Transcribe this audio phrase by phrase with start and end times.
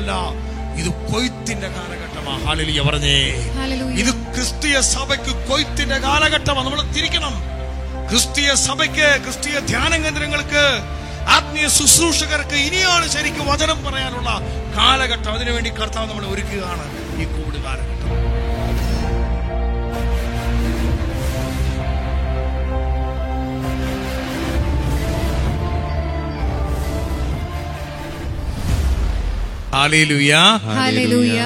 [0.00, 3.16] കാലഘട്ടമല്ല ഇത് കൊയ്ത്തിന്റെ കാലഘട്ടമാണ് ഹാലലിയ പറഞ്ഞേ.
[4.02, 7.34] ഇത് ക്രിസ്തീയ സഭയ്ക്ക് കൊയ്ത്തിന്റെ കാലഘട്ടമാണ് നമ്മൾ തിരിക്കണം.
[8.10, 10.64] ക്രിസ്തീയ സഭയ്ക്ക് ക്രിസ്തീയ ധ്യാന കേന്ദ്രങ്ങൾക്ക്
[11.36, 14.30] ആത്മീയ ശുശ്രൂഷകർക്ക് ഇനിയാണ് ശരിക്കും വചനം പറയാനുള്ള
[14.78, 15.32] കാലഘട്ടം.
[15.32, 16.86] അതിനുവേണ്ടി കർത്താവ് നമ്മൾ ഒരുക്കുകയാണ്.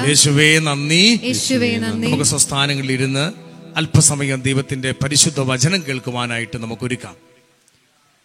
[0.07, 1.19] യേശുവേ നന്ദി.
[2.07, 3.33] നമുക്ക് സ്വസ്ഥാനങ്ങളിൽ ഇരുന്ന്
[3.75, 7.15] അല്പസമയം ദൈവത്തിന്റെ പരിശുദ്ധ വചനം കേൾക്കുവാനായിട്ട് നമുക്ക് ഒരുക്കാം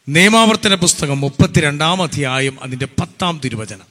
[0.09, 3.87] നിയമാവർത്തന പുസ്തകം മുപ്പത്തിരണ്ടാം അധ്യായം അതിന്റെ പത്താം തിരുവചനം.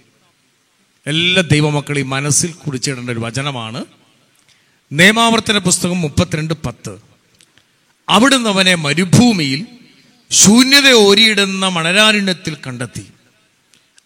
[1.08, 3.86] എല്ലാ ദൈവമക്കളെയും മനസ്സിൽ കുറിച്ചിടേണ്ട ഒരു വചനമാണ്.
[4.92, 7.00] നിയമാവർത്തന പുസ്തകം മുപ്പത്തിരണ്ട് പത്ത്.
[8.10, 9.66] അവിടുന്ന് അവനെ മരുഭൂമിയിൽ
[10.32, 13.06] ശൂന്യത ഓരിയിടുന്ന മണരാരണ്യത്തിൽ കണ്ടെത്തി.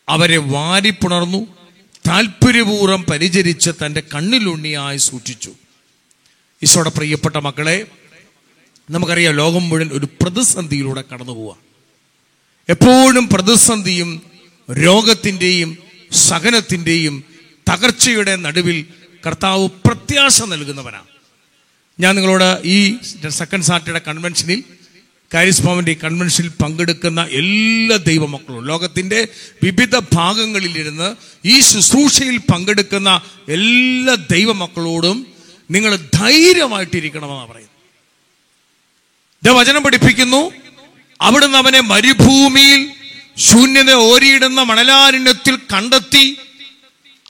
[0.09, 1.62] അവരെ വാരിപ്പുണർന്നു.
[2.05, 5.51] താല്പര്യപൂർവം പരിചരിച്ച് തന്റെ കണ്ണിലുണ്ണിയായി സൂക്ഷിച്ചു.
[6.61, 7.77] ഈശോയുടെ പ്രിയപ്പെട്ട മക്കളെ
[8.89, 11.35] നമുക്കറിയാം ലോകം മുഴുവൻ ഒരു പ്രതിസന്ധിയിലൂടെ കടന്നു
[12.69, 14.09] എപ്പോഴും പ്രതിസന്ധിയും
[14.69, 15.69] രോഗത്തിന്റെയും
[16.11, 17.15] സഹനത്തിന്റെയും
[17.67, 18.77] തകർച്ചയുടെ നടുവിൽ
[19.23, 21.09] കർത്താവ് പ്രത്യാശ നൽകുന്നവനാണ്
[21.99, 22.77] ഞാൻ നിങ്ങളോട് ഈ
[23.29, 24.59] സെക്കൻഡ് സാറ്റർഡേ കൺവെൻഷനിൽ
[25.34, 29.28] കാരിസ്മാവിന്റെ കൺവെൻഷനിൽ പങ്കെടുക്കുന്ന എല്ലാ ദൈവമക്കളും ലോകത്തിന്റെ
[29.64, 35.28] വിവിധ ഭാഗങ്ങളിലിരുന്ന് ഈ ശുശ്രൂഷയിൽ പങ്കെടുക്കുന്ന എല്ലാ ദൈവമക്കളോടും
[35.72, 37.70] നിങ്ങൾ ധൈര്യമായിട്ടിരിക്കണമെന്നാണ് പറയുന്നത്.
[39.59, 40.52] വചനം പഠിപ്പിക്കുന്നു
[41.22, 42.89] അവിടുന്ന് അവനെ മരുഭൂമിയിൽ
[43.38, 46.38] ശൂന്യത ഓരിയിടുന്ന മണലാരണ്യത്തിൽ കണ്ടെത്തി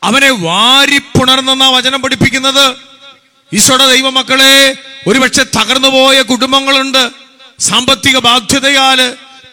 [0.04, 2.76] അവനെ വാരിപ്പുണർന്നെന്ന വചനം പഠിപ്പിക്കുന്നത്.
[3.54, 4.76] ഈശോയുടെ ദൈവമക്കളെ
[5.08, 7.23] ഒരുപക്ഷെ തകർന്നുപോയ കുടുംബങ്ങളുണ്ട്.
[7.64, 9.00] സാമ്പത്തിക ബാധ്യതയാൽ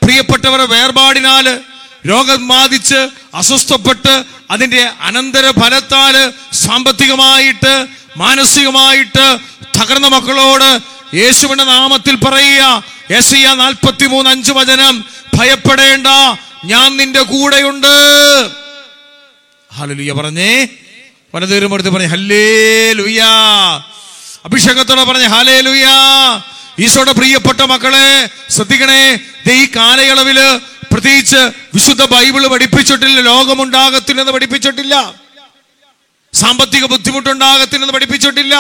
[0.02, 1.54] പ്രിയപ്പെട്ടവരുടെ വേർപാടിനാല്
[2.08, 3.00] രോഗം ബാധിച്ച്
[3.34, 4.14] അസ്വസ്ഥപ്പെട്ട്
[4.50, 6.14] അതിന്റെ അനന്തര ഫലത്താൽ
[6.60, 7.74] സാമ്പത്തികമായിട്ട്
[8.16, 9.26] മാനസികമായിട്ട്
[9.78, 10.70] തകർന്ന മക്കളോട്
[11.16, 12.64] യേശുവിന്റെ നാമത്തിൽ പറയുക
[13.10, 14.94] യേശയ്യ നാൽപ്പത്തി മൂന്ന് അഞ്ച് വചനം
[15.36, 16.08] ഭയപ്പെടേണ്ട
[16.64, 17.94] ഞാൻ നിന്റെ കൂടെയുണ്ട്.
[19.70, 20.52] ഹല്ലേലൂയ പറഞ്ഞേ.
[21.34, 22.44] വനതീരം എടുത്ത് പറഞ്ഞു ഹല്ലേ
[22.92, 23.30] ലുയാ
[24.44, 25.96] അഭിഷേകത്തോടെ പറഞ്ഞു ഹലേ ലുയാ
[26.84, 28.06] ഈശോയുടെ പ്രിയപ്പെട്ട മക്കളെ
[28.50, 29.00] ശ്രദ്ധിക്കണേ
[29.56, 30.38] ഈ കാലയളവിൽ
[30.92, 31.40] പ്രത്യേകിച്ച്
[31.74, 34.94] വിശുദ്ധ ബൈബിൾ പഠിപ്പിച്ചിട്ടില്ല ലോകമുണ്ടാകത്തില്ലെന്ന് പഠിപ്പിച്ചിട്ടില്ല.
[36.34, 38.54] സാമ്പത്തിക ബുദ്ധിമുട്ടുണ്ടാകത്തില്ലെന്ന് പഠിപ്പിച്ചിട്ടില്ല.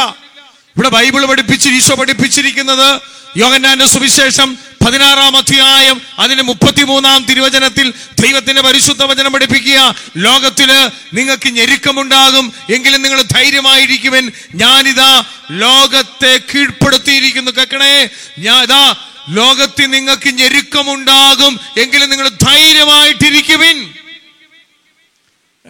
[0.76, 3.00] ഇവിടെ ബൈബിൾ പഠിപ്പിച്ച് ഈശോ പഠിപ്പിച്ചിരിക്കുന്നത്
[3.36, 9.94] യോഗന്നാന്റെ സുവിശേഷം പതിനാറാം അധ്യായം അതിന് മുപ്പത്തിമൂന്നാം തിരുവചനത്തിൽ ദൈവത്തിന്റെ പരിശുദ്ധ വചനം പഠിപ്പിക്കുക.
[10.16, 14.30] ലോകത്തിൽ നിങ്ങൾക്ക് ഞെരുക്കമുണ്ടാകും എങ്കിലും നിങ്ങൾ ധൈര്യമായിരിക്കുവൻ.
[14.54, 17.50] ഞാനിതാ ലോകത്തെ കീഴ്പ്പെടുത്തിയിരിക്കുന്നു.
[17.50, 18.08] കേക്കണേ
[18.38, 18.94] ഞാൻ ഇതാ
[19.28, 23.94] ലോകത്തിൽ നിങ്ങൾക്ക് ഞെരുക്കമുണ്ടാകും എങ്കിലും നിങ്ങൾ ധൈര്യമായിട്ടിരിക്കുവിൻ.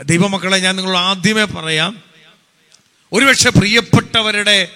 [0.02, 2.02] ദൈവമക്കളെ ഞാൻ നിങ്ങളോട് ആദ്യമേ പറയാം.
[3.12, 4.68] ഒരുപക്ഷെ പ്രിയപ്പെട്ടവരുടെ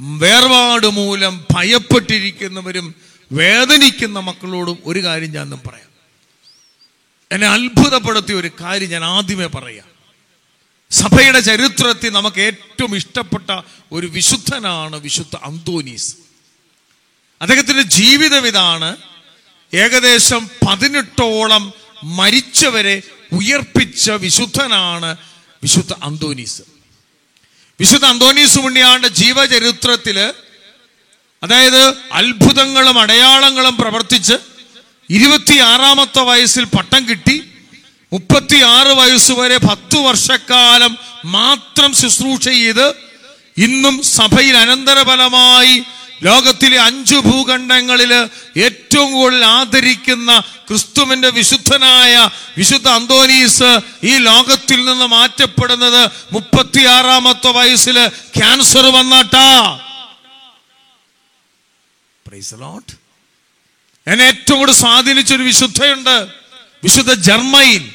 [0.00, 2.94] വേർപാട് മൂലം ഭയപ്പെട്ടിരിക്കുന്നവരും
[3.32, 5.86] വേദനിക്കുന്ന മക്കളോടും ഒരു കാര്യം ഞാൻ പറയാം.
[7.32, 9.86] എന്നെ അത്ഭുതപ്പെടുത്തിയ ഒരു കാര്യം ഞാൻ ആദ്യമേ പറയാം.
[10.90, 13.60] സഭയുടെ ചരിത്രത്തിൽ നമുക്ക് ഏറ്റവും ഇഷ്ടപ്പെട്ട
[13.92, 16.16] ഒരു വിശുദ്ധനാണ് വിശുദ്ധ അന്തോനീസ്.
[17.42, 18.96] അദ്ദേഹത്തിന്റെ ജീവിതം ഇതാണ്
[19.74, 21.72] ഏകദേശം പതിനെട്ടോളം
[22.04, 23.02] മരിച്ചവരെ
[23.32, 25.16] ഉയർപ്പിച്ച വിശുദ്ധനാണ്
[25.62, 26.62] വിശുദ്ധ അന്തോനീസ്.
[27.80, 30.18] വിശുദ്ധ അന്തോണീസ് ഉണ്ണിയാണ്ട് ജീവചരിത്രത്തിൽ
[31.42, 31.82] അതായത്
[32.12, 34.36] അത്ഭുതങ്ങളും അടയാളങ്ങളും പ്രവർത്തിച്ച്
[35.10, 37.36] ഇരുപത്തിയാറാമത്തെ വയസ്സിൽ പട്ടം കിട്ടി
[38.12, 40.92] മുപ്പത്തിയാറ് വയസ്സ് വരെ പത്തു വർഷക്കാലം
[41.30, 42.86] മാത്രം ശുശ്രൂഷ ചെയ്ത്
[43.56, 45.76] ഇന്നും സഭയിൽ അനന്തരഫലമായി
[46.22, 48.14] ലോകത്തിലെ അഞ്ചു ഭൂഖണ്ഡങ്ങളിൽ
[48.56, 52.28] ഏറ്റവും കൂടുതൽ ആദരിക്കുന്ന ക്രിസ്തുവിന്റെ വിശുദ്ധനായ
[52.58, 59.80] വിശുദ്ധ അന്തോനീസ് ഈ ലോകത്തിൽ നിന്ന് മാറ്റപ്പെടുന്നത് മുപ്പത്തിയാറാമത്തെ വയസ്സിൽ ക്യാൻസർ വന്നാട്ടാ.
[64.06, 66.26] എന്നെ ഏറ്റവും കൂടുതൽ സ്വാധീനിച്ച ഒരു വിശുദ്ധയുണ്ട്.
[66.84, 67.90] വിശുദ്ധ ജർമ്മയിൻ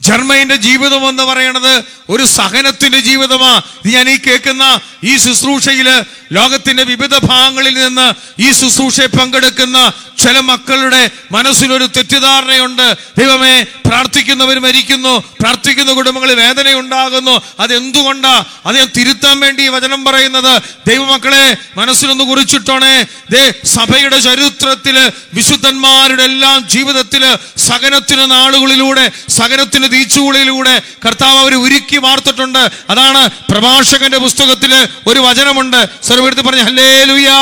[0.00, 3.62] ജർമ്മയിന്റെ ജീവിതം എന്ന് പറയണത് ഒരു സഹനത്തിന്റെ ജീവിതമാ.
[3.86, 6.02] ഞാൻ ഈ കേൾക്കുന്ന ഈ ശുശ്രൂഷയിൽ
[6.32, 8.12] ലോകത്തിന്റെ വിവിധ ഭാഗങ്ങളിൽ നിന്ന്
[8.42, 12.96] ഈ ശുശ്രൂഷയെ പങ്കെടുക്കുന്ന ചില മക്കളുടെ മനസ്സിലൊരു തെറ്റിദ്ധാരണയുണ്ട്.
[13.18, 17.40] ദൈവമേ പ്രാർത്ഥിക്കുന്നവർ മരിക്കുന്നു പ്രാർത്ഥിക്കുന്ന കുടുംബങ്ങളിൽ വേദനയുണ്ടാകുന്നു.
[17.60, 18.44] അതെന്തുകൊണ്ടാ?
[18.66, 20.62] അത് ഞാൻ തിരുത്താൻ വേണ്ടി വചനം പറയുന്നത്.
[20.86, 23.06] ദൈവമക്കളെ മനസ്സിലൊന്ന് കുറിച്ചിട്ടോണേ.
[23.30, 33.22] ദേ സഭയുടെ ചരിത്രത്തിൽ വിശുദ്ധന്മാരുടെ എല്ലാം ജീവിതത്തിൽ സഹനത്തിന് നാളുകളിലൂടെ സഹനത്തിന് തീച്ചുകൂളിയിലൂടെ കർത്താവ് അവർ ഉരുക്കി വാർത്തിട്ടുണ്ട് അതാണ്
[33.50, 34.72] പ്രഭാഷകന്റെ പുസ്തകത്തിൽ
[35.06, 37.38] ഒരു വചനമുണ്ട് സ്വരമെടുത്ത് പറഞ്ഞു ഹല്ലേ ലുയാ.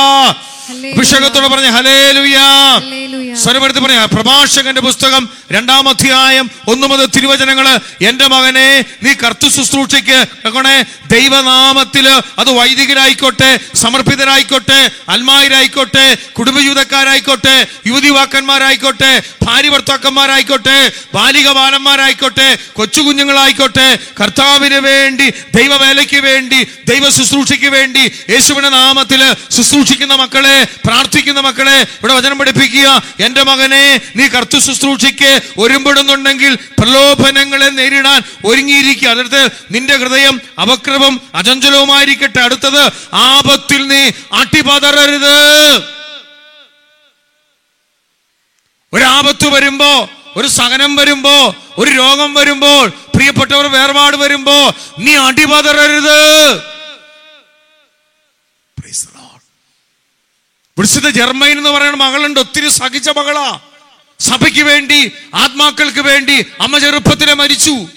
[0.71, 2.47] അഭിഷേകത്തോടെ പറഞ്ഞ ഹലേലുയാ.
[3.37, 5.23] സ്വരമെടുത്ത് പറയാ പ്രഭാഷകന്റെ പുസ്തകം
[5.53, 7.67] രണ്ടാം അധ്യായം ഒന്നു മുതൽ തിരുവചനങ്ങൾ.
[8.09, 8.69] എന്റെ മകനെ
[9.05, 10.19] നീ കർത്തു ശുശ്രൂഷയ്ക്ക്
[11.13, 12.07] ദൈവനാമത്തിൽ
[12.41, 13.51] അത് വൈദികരായിക്കോട്ടെ
[13.83, 16.05] സമർപ്പിതരായിക്കോട്ടെ അൽമായരായിക്കോട്ടെ
[16.39, 17.57] കുടുംബജീവിതക്കാരായിക്കോട്ടെ
[17.89, 19.13] യുവതിവാക്കന്മാരായിക്കോട്ടെ
[19.45, 20.79] ഭാര്യ ഭർത്താക്കന്മാരായിക്കോട്ടെ
[21.15, 23.89] ബാലിക ബാലന്മാരായിക്കോട്ടെ കൊച്ചു കുഞ്ഞുങ്ങളായിക്കോട്ടെ
[24.21, 25.27] കർത്താവിന് വേണ്ടി
[25.57, 26.61] ദൈവവേലയ്ക്ക് വേണ്ടി
[26.91, 29.23] ദൈവ ശുശ്രൂഷയ്ക്ക് വേണ്ടി യേശുവിന്റെ നാമത്തിൽ
[29.57, 33.03] ശുശ്രൂഷിക്കുന്ന മക്കളെ പ്രാർത്ഥിക്കുന്ന മക്കളെ ഇവിടെ വചനം പഠിപ്പിക്കുക.
[33.21, 42.41] എന്റെ മകനെ നീ കർത്തു ശുശ്രൂഷയ്ക്ക് ഒരുമ്പെടുന്നുണ്ടെങ്കിൽ പ്രലോഭനങ്ങളെ നേരിടാൻ ഒരുങ്ങിയിരിക്കുക അടുത്ത് നിന്റെ ഹൃദയം അപക്രമം അചഞ്ചലവുമായിരിക്കട്ടെ.
[42.41, 45.37] അടുത്തത് ആപത്തിൽ നീ അട്ടിപതറരുത്.
[48.93, 56.61] ഒരാപത്ത് വരുമ്പോ ഒരു സഹനം വരുമ്പോ ഒരു രോഗം വരുമ്പോൾ പ്രിയപ്പെട്ടവർ വേർപാട് വരുമ്പോ നീ അടിപതറരുത്.
[60.79, 62.41] വിളിച്ചത് ജർമ്മൈൻ എന്ന് പറയുന്ന മകളുണ്ട്.
[62.41, 63.59] ഒത്തിരി സഹിച്ച മകളാ.
[64.21, 67.89] സഭയ്ക്ക് വേണ്ടി ആത്മാക്കൾക്ക് വേണ്ടി അമ്മ ചെറുപ്പത്തിലെ മരിച്ചു.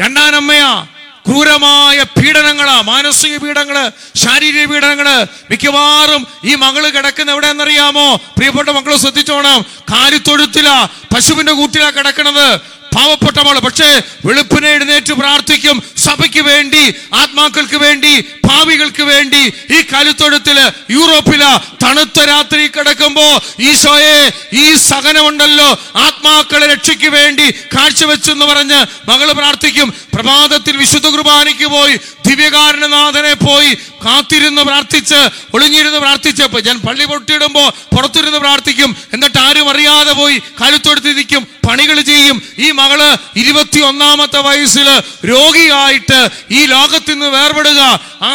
[0.00, 0.86] രണ്ടാനമ്മയാ
[1.26, 2.80] ക്രൂരമായ പീഡനങ്ങളാ.
[2.80, 5.26] മാനസിക പീഡനങ്ങൾ ശാരീരിക പീഡനങ്ങൾ.
[5.50, 8.16] മിക്കവാറും ഈ മകൾ കിടക്കുന്ന എവിടെയെന്നറിയാമോ?
[8.16, 9.62] പ്രിയപ്പെട്ട മക്കളെ ശ്രദ്ധിച്ചോണം.
[9.62, 12.60] കാലിത്തൊഴുത്തിലാ പശുവിന്റെ കൂട്ടിലാ കിടക്കുന്നത്.
[12.96, 13.58] പാവപ്പെട്ട മകൾ.
[13.58, 15.82] പക്ഷേ വെളുപ്പിനെ എഴുന്നേറ്റ് പ്രാർത്ഥിക്കും.
[15.96, 20.58] സഭയ്ക്ക് വേണ്ടി ആത്മാക്കൾക്ക് വേണ്ടി ഭാവികൾക്ക് വേണ്ടി ഈ കലുത്തൊഴുത്തിൽ
[20.90, 21.42] യൂറോപ്പിൽ
[21.82, 23.26] തണുത്ത രാത്രി കിടക്കുമ്പോ
[23.60, 24.16] ഈശോയെ
[24.52, 25.68] ഈ സഹനമുണ്ടല്ലോ.
[25.96, 28.80] ആത്മാക്കളെ രക്ഷയ്ക്ക് വേണ്ടി കാഴ്ചവെച്ചു എന്ന് പറഞ്ഞ്
[29.10, 29.88] മകൾ പ്രാർത്ഥിക്കും.
[30.14, 31.94] പ്രഭാതത്തിൽ വിശുദ്ധ കുർബാനയ്ക്ക് പോയി
[32.26, 33.70] ദിവ്യകാരണനാഥനെ പോയി
[34.04, 35.20] കാത്തിരുന്ന് പ്രാർത്ഥിച്ച്
[35.54, 37.64] ഒളിഞ്ഞിരുന്ന് പ്രാർത്ഥിച്ചപ്പോ ഞാൻ പള്ളി പൊട്ടിയിടുമ്പോ
[37.94, 38.90] പുറത്തിരുന്ന് പ്രാർത്ഥിക്കും.
[39.12, 42.36] എന്നിട്ട് ആരും അറിയാതെ പോയി കലുത്തൊടുത്തിരിക്കും പണികൾ ചെയ്യും.
[42.58, 43.00] ഈ മകൾ
[43.36, 44.88] ഇരുപത്തി ഒന്നാമത്തെ വയസ്സിൽ
[45.32, 46.20] രോഗിയായിട്ട്
[46.50, 47.80] ഈ ലോകത്തിൽ നിന്ന് വേർപെടുക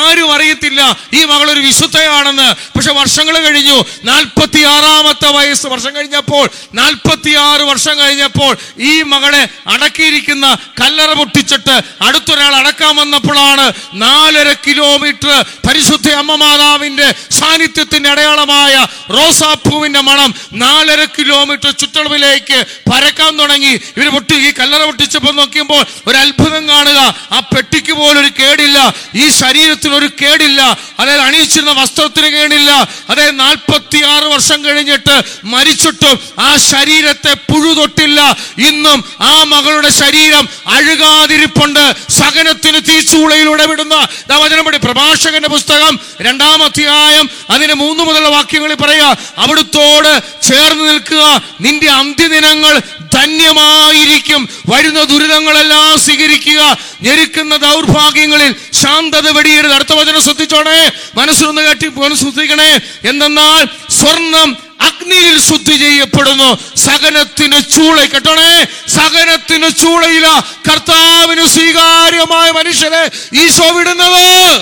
[0.06, 0.82] ആരും അറിയത്തില്ല.
[1.14, 2.50] ഈ മകൾ ഒരു വിശുദ്ധയാണെന്ന്.
[2.76, 3.86] പക്ഷെ വർഷങ്ങൾ കഴിഞ്ഞു.
[4.04, 12.56] നാൽപ്പത്തി ആറാമത്തെ വയസ്സ് വർഷം കഴിഞ്ഞപ്പോൾ നാൽപ്പത്തി ആറ് വർഷം കഴിഞ്ഞപ്പോൾ ഈ മകളെ അടക്കിയിരിക്കുന്ന കല്ലറ പൊട്ടിച്ചിട്ട് അടുത്തൊരാൾ
[12.56, 23.38] അടക്കാൻ വന്നപ്പോഴാണ് നാലര കിലോമീറ്റർ പരിശുദ്ധ അമ്മ മാതാവിന്റെ സാന്നിധ്യത്തിന്റെ അടയാളമായ റോസാപ്പൂവിന്റെ മണം നാലര കിലോമീറ്റർ ചുറ്റളവിലേക്ക് പരക്കാൻ
[23.40, 23.74] തുടങ്ങി.
[23.98, 27.00] ഇവർ പൊട്ടി ഈ കല്ലറ പൊട്ടിച്ചപ്പോൾ നോക്കിയപ്പോൾ ഒരു അത്ഭുതം കാണുക.
[27.32, 28.94] ആ പെട്ടിക്ക് പോലൊരു കേടില്ല.
[29.16, 30.78] ഈ ശരീരത്തിന് ഒരു കേടില്ല.
[31.00, 32.72] അതായത് അണിയിച്ചിരുന്ന വസ്ത്രത്തിന് കേടില്ല.
[33.10, 38.38] അതായത് നാൽപ്പത്തി ആറ് വർഷം കഴിഞ്ഞിട്ട് മരിച്ചിട്ടും ആ ശരീരത്തെ പുഴു തൊട്ടില്ല.
[38.58, 41.96] ഇന്നും ആ മകളുടെ ശരീരം അഴുകാതിരിപ്പുണ്ട്.
[42.12, 50.24] സഹനത്തിന് തീച്ചൂളയിലൂടെ വിടുന്ന വചനപടി വചനം പ്രഭാഷകന്റെ പുസ്തകം രണ്ടാം അധ്യായം അതിന് മൂന്ന് മുതലുള്ള വാക്യങ്ങളിൽ പറയുക അവിടുത്തോട്
[50.48, 51.42] ചേർന്ന് നിൽക്കുക.
[51.62, 52.80] നിന്റെ അന്ത്യദിനങ്ങൾ
[53.14, 54.50] ധന്യമായിരിക്കും.
[54.70, 56.78] വരുന്ന ദുരിതങ്ങളെല്ലാം സ്വീകരിക്കുക.
[57.02, 59.75] ഞെരുക്കുന്ന ദൗർഭാഗ്യങ്ങളിൽ ശാന്തത വെടിയരുത്.
[59.76, 60.92] അടുത്ത വചനം ശ്രദ്ധിച്ചോണേ.
[61.16, 62.80] മനസ്സിലൊന്ന് കേട്ടി മനസ്സ് ശ്രദ്ധിക്കണേ.
[63.06, 66.78] എന്തെന്നാൽ സ്വർണം അഗ്നിയിൽ ശുദ്ധി ചെയ്യപ്പെടുന്നു.
[66.78, 68.66] സകനത്തിന് ചൂള കേട്ടോണേ.
[68.88, 70.28] സകനത്തിന് ചൂളയില
[70.72, 73.12] കർത്താവിന് സ്വീകാര്യമായ മനുഷ്യരെ
[73.44, 74.62] ഈശോ വിടുന്നത്.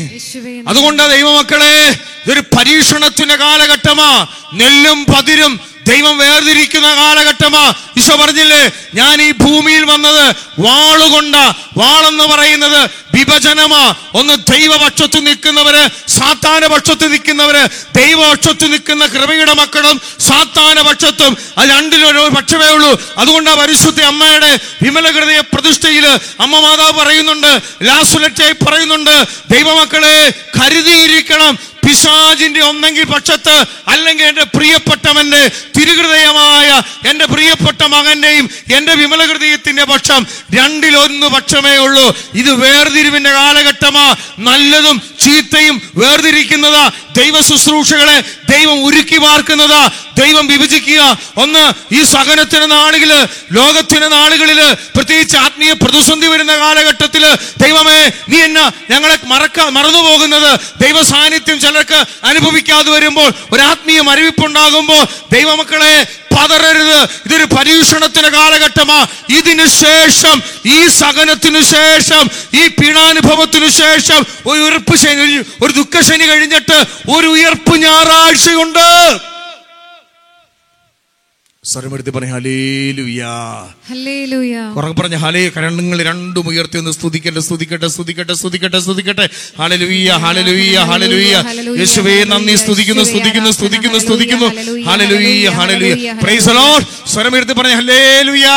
[0.67, 4.27] അതുകൊണ്ട് ദൈവമക്കളെ ഇതൊരു പരീക്ഷണത്തിന്റെ കാലഘട്ടമാ.
[4.53, 7.73] നെല്ലും പതിരും ദൈവം വേർതിരിക്കുന്ന കാലഘട്ടമാ.
[7.97, 11.35] ഈശോ പറഞ്ഞില്ലേ ഞാൻ ഈ ഭൂമിയിൽ വന്നത് വാളുകൊണ്ട.
[11.77, 13.93] വാളെന്ന് പറയുന്നത് വിഭജനമാ.
[14.13, 21.37] ഒന്ന് ദൈവപക്ഷത്ത് നിൽക്കുന്നവര് സാത്താന പക്ഷത്ത് നിൽക്കുന്നവര് ദൈവപക്ഷത്ത് നിൽക്കുന്ന കൃപയുടെ മക്കളും സാത്താന പക്ഷത്തും.
[21.57, 23.01] അത് രണ്ടിനൊരു പക്ഷമേ ഉള്ളൂ.
[23.17, 26.07] അതുകൊണ്ട് പരിശുദ്ധ അമ്മയുടെ വിമല ഹൃദയ പ്രതിഷ്ഠയിൽ
[26.39, 31.59] അമ്മ മാതാവ് പറയുന്നുണ്ട് ലാസുലറ്റായി പറയുന്നുണ്ട് ദൈവമക്കളെ കരുതിയിരിക്കണം
[31.91, 41.27] പിശാജിന്റെ ഒന്നെങ്കിൽ പക്ഷത്ത് അല്ലെങ്കിൽ എന്റെ പ്രിയപ്പെട്ടവന്റെ തിരുഹൃദയമായ എന്റെ പ്രിയപ്പെട്ട മകന്റെയും എന്റെ വിമല ഹൃദയത്തിന്റെ പക്ഷം രണ്ടിലൊന്ന്
[41.27, 42.15] പക്ഷമേ ഉള്ളൂ.
[42.33, 44.15] ഇത് വേർതിരിവിന്റെ കാലഘട്ടമാ.
[44.39, 49.79] നല്ലതും ചീത്തയും വേർതിരിക്കുന്നതാ ദൈവ ശുശ്രൂഷകളെ ദൈവം ഉരുക്കി വാർക്കുന്നത്
[50.21, 51.01] ദൈവം വിഭജിക്കുക.
[51.37, 51.63] ഒന്ന്
[51.97, 53.11] ഈ സഹനത്തിന് നാളുകളിൽ
[53.51, 54.59] ലോകത്തിന് നാളുകളിൽ
[54.95, 57.23] പ്രത്യേകിച്ച് ആത്മീയ പ്രതിസന്ധി വരുന്ന കാലഘട്ടത്തിൽ
[57.63, 57.97] ദൈവമേ
[58.29, 58.59] നീ എന്ന
[58.91, 60.49] ഞങ്ങളെ മറക്ക മറന്നു പോകുന്നത്
[60.83, 64.99] ദൈവ സാന്നിധ്യം ചിലർക്ക് അനുഭവിക്കാതെ വരുമ്പോൾ ഒരു ആത്മീയ മരവിപ്പുണ്ടാകുമ്പോ
[65.33, 65.93] ദൈവമക്കളെ
[66.35, 66.99] പതറരുത്.
[67.25, 69.07] ഇതൊരു പരീക്ഷണത്തിന്റെ കാലഘട്ടമാ.
[69.37, 77.27] ഇതിനു ശേഷം ഈ സഹനത്തിനു ശേഷം ഈ പീണാനുഭവത്തിനു ശേഷം ഒരു ഉയർപ്പ് ശനി ഒരു ദുഃഖശനി കഴിഞ്ഞിട്ട് ഒരു
[77.27, 78.87] ഉയർപ്പ് ഞായറാഴ്ചയുണ്ട്.
[81.65, 83.33] സ്വരമെടുത്ത് പറഞ്ഞ ഹലേലുയാ
[84.99, 89.25] പറഞ്ഞ ഹലേ കരണ്ടുങ്ങൾ രണ്ടും ഉയർത്തി ഒന്ന് സ്തുതിക്കട്ടെ സ്തുതിക്കട്ടെ സ്തുതിക്കട്ടെ സ്തുതിക്കട്ടെ സ്തുതിക്കട്ടെ.
[89.59, 91.35] ഹാലലുയ്യ ഹാലലുയ്യ ഹാലലുയ്യ
[91.81, 94.47] യേശുവേ നന്ദി സ്തുതിക്കുന്നു സ്തുതിക്കുന്നു സ്തുതിക്കുന്നു സ്തുതിക്കുന്നു.
[94.89, 98.55] ഹാലലുയ്യ ഹാലലുയ്യ പ്രൈസ് ലോർഡ് സ്വരമെടുത്ത് പറഞ്ഞ ഹലേലുയാ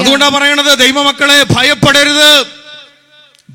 [0.00, 2.30] അതുകൊണ്ടാ പറയണത് ദൈവമക്കളെ ഭയപ്പെടരുത്.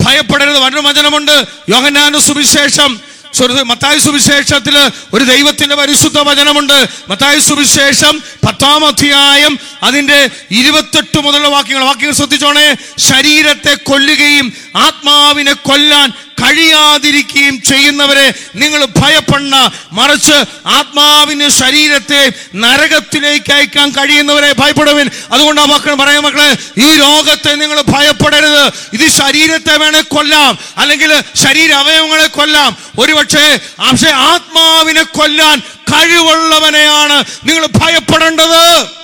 [0.04, 0.60] ഭയപ്പെടരുത്.
[0.88, 1.36] വചനമുണ്ട്
[1.70, 2.92] യോഹന്നാന സുവിശേഷം.
[3.40, 6.88] മത്തായി സുവിശേഷത്തിൽ ഒരു ദൈവത്തിന്റെ പരിശുദ്ധ വചനമുണ്ട്.
[7.10, 11.84] മത്തായ സുവിശേഷം പത്താം അധ്യായം അതിന്റെ ഇരുപത്തെട്ട് മുതലുള്ള വാക്യങ്ങൾ.
[11.84, 12.76] വാക്യങ്ങൾ ശ്രദ്ധിച്ചോണേ.
[12.98, 19.72] ശരീരത്തെ കൊല്ലുകയും ആത്മാവിനെ കൊല്ലാൻ കഴിയാതിരിക്കുകയും ചെയ്യുന്നവരെ നിങ്ങൾ ഭയപ്പെടണ.
[19.92, 25.10] മറിച്ച് ആത്മാവിന് ശരീരത്തെ നരകത്തിലേക്ക് അയക്കാൻ കഴിയുന്നവരെ ഭയപ്പെടുവിൻ.
[25.32, 28.66] അതുകൊണ്ട് മക്കൾ പറയാം മക്കളെ ഈ രോഗത്തെ നിങ്ങൾ ഭയപ്പെടരുത്.
[28.94, 30.58] ഇത് ശരീരത്തെ വേണേ കൊല്ലാം.
[30.78, 32.78] അല്ലെങ്കിൽ ശരീര അവയവങ്ങളെ കൊല്ലാം.
[33.00, 39.02] ഒരുപക്ഷെ പക്ഷേ ആത്മാവിനെ കൊല്ലാൻ കഴിവുള്ളവനെയാണ് നിങ്ങൾ ഭയപ്പെടേണ്ടത്.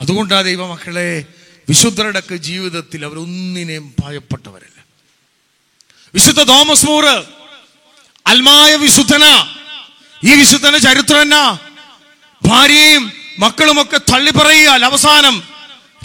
[0.00, 1.24] അതുകൊണ്ടാ ദൈവമക്കളെ
[1.68, 4.78] വിശുദ്ധരുടെയൊക്കെ ജീവിതത്തിൽ അവരൊന്നിനെയും ഭയപ്പെട്ടവരല്ല.
[6.14, 7.24] വിശുദ്ധ തോമസ് മൂറ്
[8.26, 9.24] അൽമായ വിശുദ്ധന
[10.24, 10.76] ഈ വിശുദ്ധന
[11.20, 11.58] എന്നാ?
[12.44, 15.42] ഭാര്യയും മക്കളുമൊക്കെ തള്ളിപ്പറയുക അവസാനം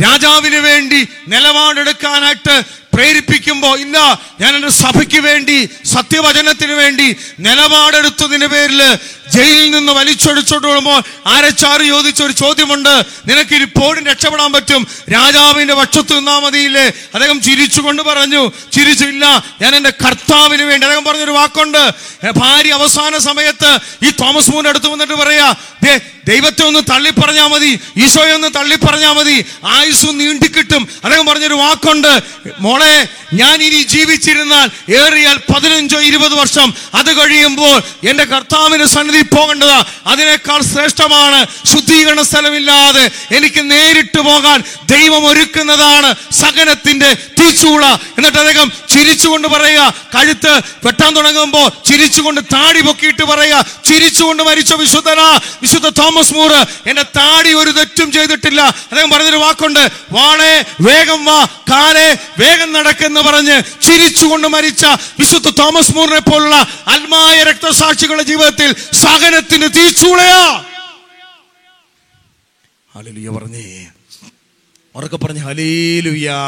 [0.01, 2.62] രാജാവിന് വേണ്ടി നിലപാടെടുക്കാനായിട്ട്
[2.94, 3.98] പ്രേരിപ്പിക്കുമ്പോ ഇല്ല
[4.39, 8.82] ഞാൻ എന്റെ സഭയ്ക്ക് വേണ്ടി സത്യവചനത്തിന് വേണ്ടി നിലപാടെടുത്തതിന്റെ പേരിൽ
[9.31, 13.03] ജയിലിൽ നിന്ന് വലിച്ചൊടിച്ചോണ്ട് വരുമ്പോൾ ആരച്ചാറ് ചോദിച്ച ഒരു ചോദ്യമുണ്ട്.
[13.25, 14.88] നിനക്ക് ഇപ്പോഴും രക്ഷപ്പെടാൻ പറ്റും.
[15.13, 16.85] രാജാവിന്റെ പക്ഷത്ത് നിന്നാ മതിയില്ലേ?
[16.88, 20.88] അദ്ദേഹം ചിരിച്ചുകൊണ്ട് പറഞ്ഞു ചിരിച്ചില്ല ഞാൻ എന്റെ കർത്താവിന് വേണ്ടി.
[20.88, 21.91] അദ്ദേഹം പറഞ്ഞൊരു വാക്കുണ്ട്.
[22.38, 27.79] ഭാര്യ അവസാന സമയത്ത് ഈ തോമസ് മൂന്ന് അടുത്ത് വന്നിട്ട് പറയാ "ദേ, ദൈവത്തെ ഒന്ന് തള്ളി പറഞ്ഞാൽ മതി.
[27.97, 29.45] ഈശോയെ ഒന്ന് തള്ളി പറഞ്ഞാൽ മതി.
[29.65, 30.88] ആയുസ് നീണ്ടിക്കിട്ടും.
[31.03, 32.19] അദ്ദേഹം പറഞ്ഞൊരു വാക്കുണ്ട്.
[32.59, 40.61] മോളെ ഞാൻ ഇനി ജീവിച്ചിരുന്നാൽ ഏറിയാൽ പതിനഞ്ചോ ഇരുപത് വർഷം അത് കഴിയുമ്പോൾ എന്റെ കർത്താവിന് സന്നിധി പോകേണ്ടതാ അതിനേക്കാൾ
[40.61, 41.45] ശ്രേഷ്ഠമാണ്.
[41.73, 47.85] ശുദ്ധീകരണ സ്ഥലമില്ലാതെ എനിക്ക് നേരിട്ട് പോകാൻ ദൈവം ഒരുക്കുന്നതാണ് സകനത്തിന്റെ തീച്ചൂള.
[48.17, 55.89] എന്നിട്ട് അദ്ദേഹം ചിരിച്ചുകൊണ്ട് പറയുക കഴുത്ത് വെട്ടാൻ തുടങ്ങുമ്പോൾ ചിരിച്ചുകൊണ്ട് താടി പൊക്കിയിട്ട് പറയുക ചിരിച്ചുകൊണ്ട് മരിച്ച വിശുദ്ധനാ വിശുദ്ധ
[55.89, 58.61] തോമസ് മൂറ് എന്റെ താടി ഒരു തെറ്റും ചെയ്തിട്ടില്ല.
[58.61, 64.85] അദ്ദേഹം പറഞ്ഞൊരു വാക്കുണ്ട് വാളെ വേഗം വാ കാലെ വേഗം നടക്കെന്ന് പറഞ്ഞ് ചിരിച്ചുകൊണ്ട് മരിച്ച
[65.19, 68.75] വിശുദ്ധ തോമസ് മൂറിനെ പോലുള്ള ആത്മായ രക്തസാക്ഷികളുടെ ജീവിതത്തിൽ
[69.12, 70.65] സഹനത്തിന്റെ തീച്ചൂളയാ
[72.96, 73.88] ഹല്ലേലൂയ പറഞ്ഞേ.
[74.96, 76.39] ഉറക്കെ പറഞ്ഞു ഹലേലുയാ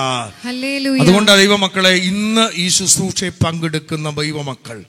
[0.46, 1.00] ഹല്ലേലൂയ.
[1.00, 4.84] അതുകൊണ്ടാണ് ദൈവമക്കളെ ഇന്ന് ഈ ശുശ്രൂഷയെ പങ്കെടുക്കുന്ന ദൈവമക്കൾ.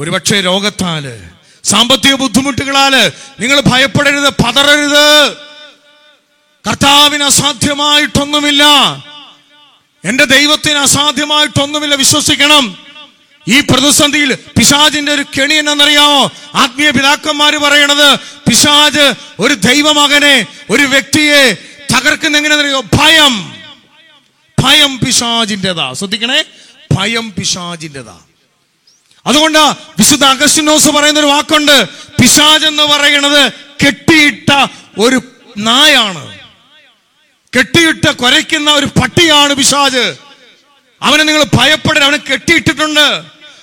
[0.00, 1.30] ഒരുപക്ഷെ രോഗത്താൽ
[1.64, 5.36] സാമ്പത്തിക ബുദ്ധിമുട്ടുകളാൽ നിങ്ങൾ ഭയപ്പെടരുത് പതറരുത്.
[6.68, 8.64] കർത്താവിന് അസാധ്യമായിട്ടൊന്നുമില്ല.
[10.04, 11.94] എന്റെ ദൈവത്തിന് അസാധ്യമായിട്ടൊന്നുമില്ല.
[11.94, 12.64] വിശ്വസിക്കണം.
[13.48, 18.08] ഈ പ്രതിസന്ധിയിൽ പിശാജിന്റെ ഒരു കെണി എന്നറിയാമോ ആത്മീയ പിതാക്കന്മാർ പറയണത്
[18.48, 21.42] പിശാജ് ഒരു ദൈവമകനെ ഒരു വ്യക്തിയെ
[21.94, 22.80] തകർക്കുന്ന എങ്ങനെയാണെന്നറിയോ?
[22.80, 23.34] ഭയം.
[24.58, 26.44] ഭയം പിശാജിന്റെതാ ശ്രദ്ധിക്കണേ
[26.96, 28.20] ഭയം പിശാജിന്റെതാ
[29.26, 29.58] അതുകൊണ്ട്
[29.98, 31.84] വിശുദ്ധ അഗസ്റ്റിനോസ് പറയുന്ന ഒരു വാക്കുണ്ട്.
[32.20, 33.52] പിശാജ് എന്ന് പറയുന്നത്
[33.86, 34.50] കെട്ടിയിട്ട
[34.98, 35.22] ഒരു
[35.58, 36.38] നായാണ്.
[37.52, 40.16] കെട്ടിയിട്ട കുരയ്ക്കുന്ന ഒരു പട്ടിയാണ് പിശാജ്
[41.04, 42.04] അവനെ നിങ്ങൾ ഭയപ്പെടരുത്.
[42.04, 43.22] അവനെ കെട്ടിയിട്ടിട്ടുണ്ട്.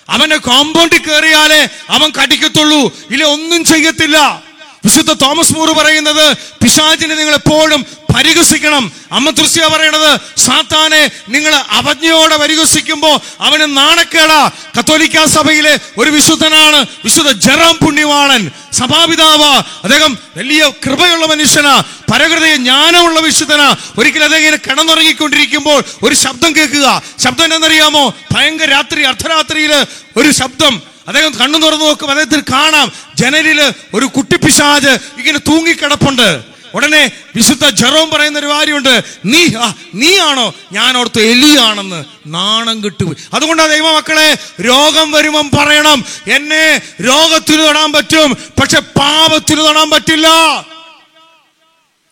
[0.10, 3.08] അവന്റെ കോമ്പൗണ്ടിൽ കയറിയാലേ അവൻ കടിക്കത്തുള്ളൂ.
[3.12, 4.44] ഇല്ല ഒന്നും ചെയ്യത്തില്ല.
[4.86, 7.86] വിശുദ്ധ തോമസ് മൂർ പറയുന്നത് പിശാചിനെ നിങ്ങൾ എപ്പോഴും
[8.16, 8.92] പരിഹസിക്കണം.
[9.12, 14.52] അമ്മ തൃശ്യ പറയണത് സാത്താനെ നിങ്ങൾ അവജ്ഞയോടെ പരിഹസിക്കുമ്പോൾ അവന് നാണക്കേടാ.
[14.80, 19.44] കത്തോലിക്ക സഭയിലെ ഒരു വിശുദ്ധനാണ് വിശുദ്ധ ജറാം പുണ്യവാളൻ സഭാപിതാവ.
[19.84, 21.84] അദ്ദേഹം വലിയ കൃപയുള്ള മനുഷ്യനാ
[22.14, 23.76] പരകൃതയെ ജ്ഞാനമുള്ള വിശുദ്ധനാ.
[24.00, 27.02] ഒരിക്കലും അദ്ദേഹം ഇങ്ങനെ കിടന്നുറങ്ങിക്കൊണ്ടിരിക്കുമ്പോൾ ഒരു ശബ്ദം കേൾക്കുക.
[27.20, 29.86] ശബ്ദം എന്നറിയാമോ ഭയങ്കര രാത്രി അർദ്ധരാത്രിയിൽ
[30.18, 30.91] ഒരു ശബ്ദം.
[31.12, 32.10] അദ്ദേഹം കണ്ണു തുറന്നു നോക്കും.
[32.10, 32.92] അദ്ദേഹത്തിന് കാണാം.
[33.16, 36.52] ജനലിൽ ഒരു കുട്ടിപ്പിശാജ് ഇങ്ങനെ തൂങ്ങിക്കിടപ്പുണ്ട്.
[36.74, 39.04] ഉടനെ വിശുദ്ധ ജെറോം പറയുന്ന ഒരു കാര്യമുണ്ട്.
[39.26, 39.48] നീ
[39.94, 43.18] നീ ആണോ ഞാൻ ഓർത്ത് എലിയാണെന്ന് നാണം കിട്ടുപോയി.
[43.34, 46.06] അതുകൊണ്ടാണ് ദൈവമക്കളെ രോഗം വരുമ്പം പറയണം.
[46.32, 50.28] എന്നെ രോഗത്തിന് തൊടാൻ പറ്റും പക്ഷെ പാപത്തിന് തൊടാൻ പറ്റില്ല.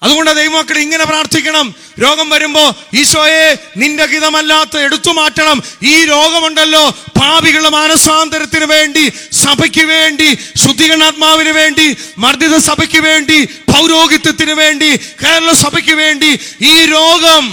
[0.01, 1.65] അതുകൊണ്ട് ദൈവമക്കൾ ഇങ്ങനെ പ്രാർത്ഥിക്കണം.
[2.03, 2.61] രോഗം വരുമ്പോ
[2.99, 3.47] ഈശോയെ
[3.81, 5.57] നിന്റെ ഹിതമല്ലാത്ത എടുത്തു മാറ്റണം.
[5.91, 6.83] ഈ രോഗമുണ്ടല്ലോ
[7.19, 9.03] പാപികളുടെ മാനസാന്തരത്തിന് വേണ്ടി
[9.43, 10.29] സഭയ്ക്ക് വേണ്ടി
[10.63, 11.87] ശുദ്ധീകരണാത്മാവിന് വേണ്ടി
[12.23, 13.39] മർദ്ദിത സഭയ്ക്ക് വേണ്ടി
[13.71, 14.91] പൗരോഹിത്യത്തിന് വേണ്ടി
[15.23, 16.31] കേരള സഭയ്ക്ക് വേണ്ടി
[16.71, 17.45] ഈ രോഗം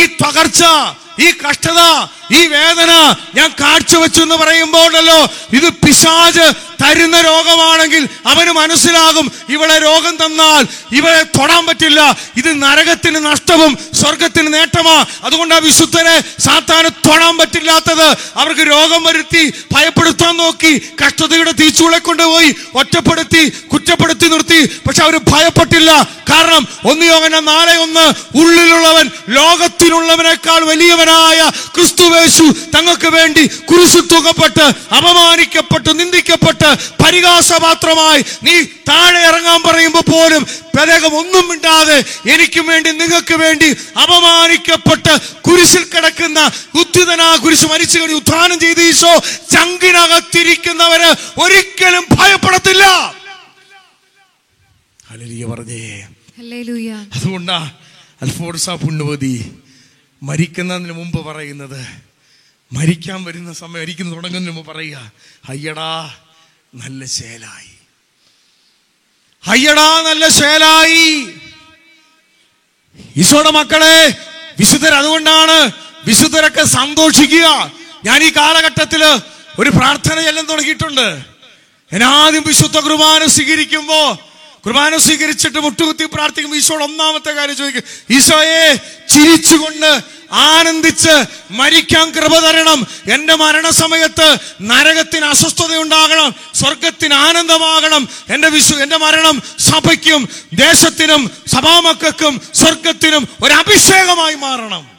[0.00, 0.62] ഈ തകർച്ച
[1.24, 1.80] ഈ കഷ്ടത
[2.38, 2.92] ഈ വേദന
[3.34, 5.18] ഞാൻ കാഴ്ചവെച്ചു എന്ന് പറയുമ്പോഴല്ലോ
[5.58, 6.46] ഇത് പിശാജ്
[6.82, 10.62] തരുന്ന രോഗമാണെങ്കിൽ അവന് മനസ്സിലാകും ഇവളെ രോഗം തന്നാൽ
[10.98, 12.00] ഇവളെ തൊടാൻ പറ്റില്ല
[12.36, 14.96] ഇത് നരകത്തിന് നഷ്ടവും സ്വർഗത്തിന് നേട്ടമാ.
[15.24, 18.08] അതുകൊണ്ട് ആ വിശുദ്ധനെ സാത്താന് തൊടാൻ പറ്റില്ലാത്തത്
[18.40, 20.72] അവർക്ക് രോഗം വരുത്തി ഭയപ്പെടുത്താൻ നോക്കി
[21.02, 24.60] കഷ്ടതയുടെ തീച്ചുകളെ കൊണ്ടുപോയി ഒറ്റപ്പെടുത്തി കുറ്റപ്പെടുത്തി നിർത്തി.
[24.86, 25.90] പക്ഷെ അവർ ഭയപ്പെട്ടില്ല.
[26.30, 28.04] കാരണം ഒന്ന് യോഗന നാളെ ഒന്ന്
[28.40, 29.06] ഉള്ളിലുള്ളവൻ
[29.38, 31.38] ലോകത്തിലുള്ളവനേക്കാൾ വലിയവനായ
[32.22, 34.64] ക്രിസ്തുവേശു തങ്ങൾക്ക് വേണ്ടി കുരിശു തുകപ്പെട്ട്
[34.96, 36.68] അപമാനിക്കപ്പെട്ട് നിന്ദിക്കപ്പെട്ട്
[37.02, 38.54] പരിഹാസപാത്രമായി നീ
[38.90, 40.42] താഴെ ഇറങ്ങാൻ പറയുമ്പോൾ പോലും
[40.82, 41.96] അദ്ദേഹം ഒന്നും ഇണ്ടാതെ
[42.32, 43.68] എനിക്ക് വേണ്ടി നിങ്ങൾക്ക് വേണ്ടി
[44.02, 45.12] അപമാനിക്കപ്പെട്ട്
[45.46, 46.40] കുരിശിൽ കിടക്കുന്ന
[46.74, 49.12] ഉദ്ധിതനാ കുരിശ് മരിച്ചു കഴിഞ്ഞ് ഉത്ഥാനം ചെയ്ത് ഈശോ
[49.52, 52.84] ചങ്കിനകത്തിരിക്കുന്നവര് ഒരിക്കലും ഭയപ്പെടത്തില്ല.
[55.48, 55.84] പറഞ്ഞേ.
[57.12, 57.58] അതുകൊണ്ടാ
[58.22, 59.34] അൽഫോർസ പുണ്യവതി
[60.22, 61.80] മരിക്കുന്നതിന് മുമ്പ് പറയുന്നത്
[62.76, 64.98] മരിക്കാൻ വരുന്ന സമയം മരിക്കുന്ന തുടങ്ങുന്നതിന് മുമ്പ് പറയുക
[65.52, 65.92] അയ്യടാ
[66.82, 67.72] നല്ല ശേലായി
[69.44, 71.06] അയ്യടാ നല്ല ശേലായി
[73.22, 73.96] ഈശോയുടെ മക്കളെ
[74.60, 75.58] വിശുദ്ധർ അതുകൊണ്ടാണ്
[76.08, 77.46] വിശുദ്ധരൊക്കെ സന്തോഷിക്കുക.
[78.06, 79.02] ഞാൻ ഈ കാലഘട്ടത്തിൽ
[79.60, 81.06] ഒരു പ്രാർത്ഥന ചെല്ലാൻ തുടങ്ങിയിട്ടുണ്ട്.
[81.90, 84.00] ഞാൻ ആദ്യം വിശുദ്ധ കുർബാന സ്വീകരിക്കുമ്പോ
[84.64, 87.84] കുർബാന സ്വീകരിച്ചിട്ട് മുട്ടുകുത്തി പ്രാർത്ഥിക്കുമ്പോൾ ഈശോയുടെ ഒന്നാമത്തെ കാര്യം ചോദിക്കും
[88.16, 88.64] ഈശോയെ
[89.12, 89.90] ചിരിച്ചുകൊണ്ട്
[90.32, 92.86] ആനന്ദിച്ച് മരിക്കാൻ കൃപ തരണം.
[93.12, 98.08] എന്റെ മരണസമയത്ത് നരകത്തിന് അസ്വസ്ഥത ഉണ്ടാകണം സ്വർഗത്തിന് ആനന്ദമാകണം.
[98.28, 104.90] എന്റെ വിശു എന്റെ മരണം സഭയ്ക്കും ദേശത്തിനും സഭാമക്കും സ്വർഗത്തിനും ഒരു അഭിഷേകമായി മാറണം.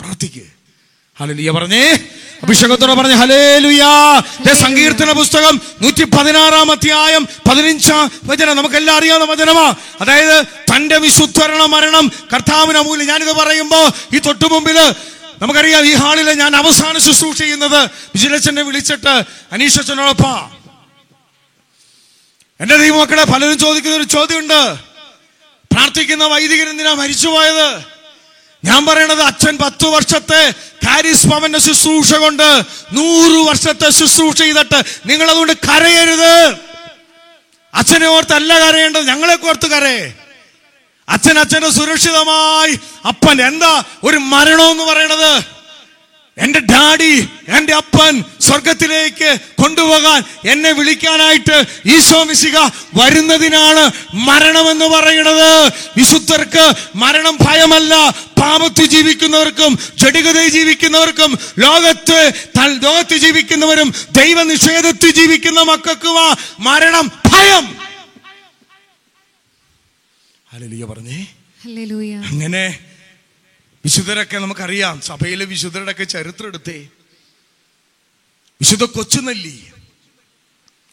[0.00, 0.42] പ്രാർത്ഥിക്കുക
[1.20, 1.50] ഹല്ലേലൂയ.
[1.50, 1.98] പറഞ്ഞേ
[2.42, 4.20] അഭിഷേകത്തോടെ പറഞ്ഞ ഹലേലുയാ
[4.52, 8.56] സങ്കീർത്തന പുസ്തകം നൂറ്റി പതിനാറാം അധ്യായം പതിനഞ്ചാം വചനം.
[8.56, 9.74] നമുക്കെല്ലാം അറിയാവുന്ന വചനമാ.
[10.00, 13.08] അതായത് തന്റെ വിശുദ്ധരണ മരണം കർത്താവിന് അമൂല്യം.
[13.08, 14.94] ഞാനിത് പറയുമ്പോ ഈ തൊട്ടു മുമ്പിൽ
[15.42, 20.50] നമുക്കറിയാം ഈ ഹാളിൽ ഞാൻ അവസാന ശുശ്രൂഷ ചെയ്യുന്നത് വിജിലച്ചനെ വിളിച്ചിട്ട് അനീഷച്ചനോടൊപ്പാ
[22.60, 24.76] എന്റെ ദൈവമക്കളെ പലരും ചോദിക്കുന്ന ഒരു ചോദ്യമുണ്ട്.
[25.72, 27.99] പ്രാർത്ഥിക്കുന്ന വൈദികൻ എന്തിനാ മരിച്ചുപോയത്?
[28.64, 30.52] ഞാൻ പറയണത് അച്ഛൻ പത്തു വർഷത്തെ
[30.86, 36.58] കാരിസ് ഭവന്റെ ശുശ്രൂഷ കൊണ്ട് നൂറ് വർഷത്തെ ശുശ്രൂഷ ചെയ്തിട്ട് നിങ്ങൾ അതുകൊണ്ട് കരയരുത്.
[37.74, 40.12] അച്ഛനെ ഓർത്ത് അല്ല കരയേണ്ടത് ഞങ്ങളെ ഓർത്ത് കരയേ.
[41.08, 45.59] അച്ഛൻ അച്ഛനെ സുരക്ഷിതമായി അപ്പൻ എന്താ ഒരു മരണം എന്ന് പറയണത്?
[46.40, 47.14] എന്റെ ഡാഡി
[47.48, 49.30] എന്റെ അപ്പൻ സ്വർഗത്തിലേക്ക്
[49.62, 50.20] കൊണ്ടുപോകാൻ
[50.50, 51.56] എന്നെ വിളിക്കാനായിട്ട്
[51.86, 52.56] ഈശോ മിശിക
[52.94, 53.84] വരുന്നതിനാണ്
[54.26, 55.50] മരണമെന്ന് പറയുന്നത്.
[55.96, 57.94] വിശുദ്ധർക്ക് മരണം ഭയമല്ല.
[58.42, 62.20] പാപത്തിൽ ജീവിക്കുന്നവർക്കും ജഡികതയിൽ ജീവിക്കുന്നവർക്കും ലോകത്ത്
[62.84, 66.26] ലോകത്ത് ജീവിക്കുന്നവരും ദൈവ നിഷേധത്തിൽ ജീവിക്കുന്ന മക്കൾക്കുമാ
[66.60, 67.66] മരണം ഭയം.
[70.50, 71.18] ഹല്ലേലൂയ പറഞ്ഞേ.
[71.64, 72.12] ഹല്ലേലൂയ.
[72.30, 72.64] അങ്ങനെ
[73.84, 75.00] വിശുദ്ധരൊക്കെ നമുക്കറിയാം.
[75.00, 76.88] സഭയിലെ വിശുദ്ധരുടെ ഒക്കെ ചരിത്രം എടുത്തേ
[78.60, 79.72] വിശുദ്ധ കൊച്ചുനല്ലി.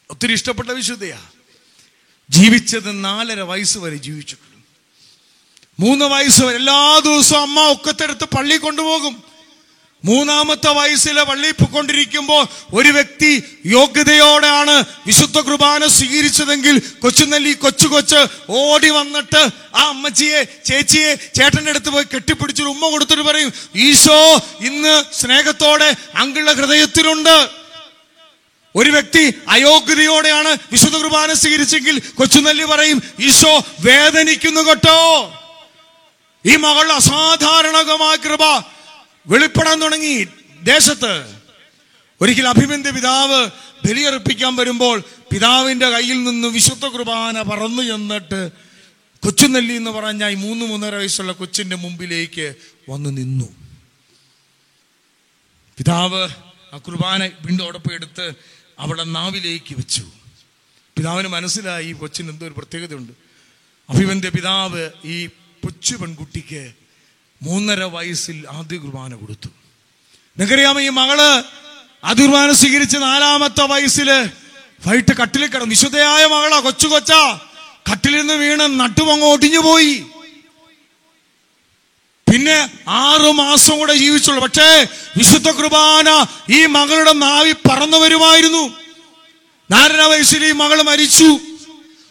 [0.09, 1.21] ഒത്തിരി ഇഷ്ടപ്പെട്ട വിശുദ്ധയാ.
[2.29, 4.57] ജീവിച്ചത് നാലര വയസ്സ് വരെ ജീവിച്ചിട്ടുണ്ട്.
[5.79, 9.23] മൂന്ന് വയസ്സ് വരെ എല്ലാ ദിവസവും അമ്മ ഒക്കത്തെടുത്ത് പള്ളി കൊണ്ടുപോകും.
[10.03, 12.41] മൂന്നാമത്തെ വയസ്സിലെ പള്ളിയിൽ പോയിക്കൊണ്ടിരിക്കുമ്പോൾ
[12.73, 13.31] ഒരു വ്യക്തി
[13.71, 14.75] യോഗ്യതയോടെയാണ്
[15.07, 18.19] വിശുദ്ധ കുർബാന സ്വീകരിച്ചതെങ്കിൽ കൊച്ചുനെല്ലി കൊച്ചു കൊച്ച്
[18.59, 19.41] ഓടി വന്നിട്ട്
[19.75, 23.51] ആ അമ്മച്ചിയെ ചേച്ചിയെ ചേട്ടന്റെ അടുത്ത് പോയി കെട്ടിപ്പിടിച്ചൊരു ഉമ്മ കൊടുത്തിട്ട് പറയും
[23.87, 24.19] ഈശോ
[24.69, 27.35] ഇന്ന് സ്നേഹത്തോടെ അങ്കിളുടെ ഹൃദയത്തിലുണ്ട്.
[28.75, 34.97] ഒരു വ്യക്തി അയോഗ്യതയോടെയാണ് വിശുദ്ധ കുർബാന സ്വീകരിച്ചെങ്കിൽ കൊച്ചുനെല്ലി പറയും ഈശോ വേദനിക്കുന്നു കേട്ടോ.
[36.45, 38.43] ഈ മകൾ അസാധാരണകമായ കൃപ
[39.27, 40.23] വെളിപ്പെടാൻ തുടങ്ങി.
[40.63, 41.41] ദേശത്ത്
[42.21, 43.49] ഒരിക്കൽ അഭിമന്യ പിതാവ്
[43.87, 48.51] ബലിയർപ്പിക്കാൻ വരുമ്പോൾ പിതാവിന്റെ കയ്യിൽ നിന്ന് വിശുദ്ധ കുർബാന പറന്നു ചെന്നിട്ട്
[49.23, 52.55] കൊച്ചുനെല്ലി എന്ന് പറഞ്ഞ ഈ മൂന്ന് മൂന്നര വയസ്സുള്ള കൊച്ചിന്റെ മുമ്പിലേക്ക്
[52.89, 53.45] വന്നു നിന്നു.
[55.77, 56.29] പിതാവ്
[56.73, 58.33] ആ കുർബാന വീണ്ടും എടുത്ത്
[58.79, 60.05] അവളെ നാവിലേക്ക് വെച്ചു.
[60.97, 63.13] പിതാവിന് മനസ്സിലായി ഈ കൊച്ചിന് എന്തോ ഒരു പ്രത്യേകതയുണ്ട്.
[63.89, 66.73] അഭിമന്യ പിതാവ് ഈ കൊച്ചു പെൺകുട്ടിക്ക്
[67.41, 69.47] മൂന്നര വയസ്സിൽ ആദ്യ കുർബാന കൊടുത്തു.
[69.47, 71.21] നിങ്ങൾക്കറിയാമോ ഈ മകൾ
[72.03, 74.11] ആദ്യ കുർബാന സ്വീകരിച്ച് നാലാമത്തെ വയസ്സിൽ
[74.87, 75.69] വൈകിട്ട് കട്ടിലിൽ കിടന്നു.
[75.69, 77.39] വിശുദ്ധയായ മകളാ കൊച്ചു കൊച്ചാ.
[77.91, 80.05] കട്ടിലിൽ നിന്ന് വീണ് നട്ടുമങ്ങ് ഒടിഞ്ഞു പോയി.
[82.31, 84.43] പിന്നെ ആറു മാസം കൂടെ ജീവിച്ചുള്ളൂ.
[84.43, 88.73] പക്ഷേ വിശുദ്ധ കുർബാന ഈ മകളുടെ നാവി പറന്നു വരുമായിരുന്നു.
[89.71, 91.39] നാലര വയസ്സിൽ ഈ മകൾ മരിച്ചു.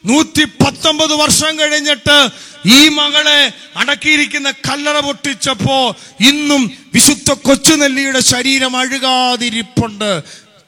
[0.04, 2.28] നൂറ്റി പത്തൊമ്പത് വർഷം കഴിഞ്ഞിട്ട്
[2.74, 10.22] ഈ മകളെ അടക്കിയിരിക്കുന്ന കല്ലറ പൊട്ടിച്ചപ്പോ ഇന്നും വിശുദ്ധ കൊച്ചുനെല്ലിയുടെ ശരീരം അഴുകാതിരിപ്പുണ്ട്.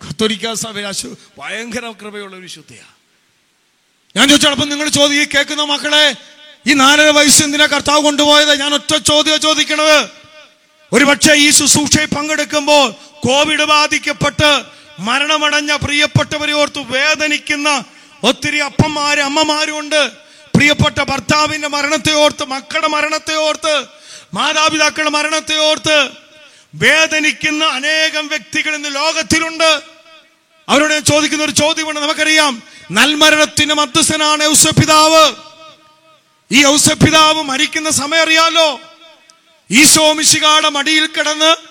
[0.05, 0.79] കത്തോലിക്ക സഭ
[1.39, 2.87] ഭയങ്കര കൃപയുള്ള ഒരു വിശുദ്ധയാ.
[4.17, 6.17] ഞാൻ ചോദിച്ചപ്പോൾ നിങ്ങൾ ചോദി കേൾക്കുന്ന മക്കളെ
[6.67, 8.61] ഈ നാലര വയസ്സ് എന്തിനാ കർത്താവ് കൊണ്ടുപോയത്?
[8.61, 10.09] ഞാൻ ഒറ്റ ചോദ്യം ചോദിക്കണത്.
[10.93, 14.63] ഒരുപക്ഷെ ഈ ശുശ്രൂഷയിൽ പങ്കെടുക്കുമ്പോൾ കോവിഡ് ബാധിക്കപ്പെട്ട്
[14.99, 17.85] മരണമടഞ്ഞ പ്രിയപ്പെട്ടവരെ ഓർത്ത് വേദനിക്കുന്ന
[18.23, 20.28] ഒത്തിരി അപ്പന്മാരും അമ്മമാരും ഉണ്ട്
[20.59, 23.85] പ്രിയപ്പെട്ട ഭർത്താവിന്റെ മരണത്തെ ഓർത്ത് മക്കളുടെ മരണത്തെ ഓർത്ത്
[24.35, 26.11] മാതാപിതാക്കളുടെ മരണത്തെ ഓർത്ത്
[26.75, 29.81] വേദനിക്കുന്ന അനേകം വ്യക്തികൾ ഇന്ന് ലോകത്തിലുണ്ട്.
[30.69, 32.01] അവരോട് ചോദിക്കുന്ന ഒരു ചോദ്യമുണ്ട്.
[32.01, 35.33] നമുക്കറിയാം നൽമരണത്തിന് മധ്യസ്ഥനാണ് ഔസപിതാവ്.
[36.53, 38.81] ഈ ഔസപിതാവ് മരിക്കുന്ന സമയം അറിയാലോ?
[39.71, 41.68] ഈശോ മിശികാടെ മടിയിൽ കിടന്ന്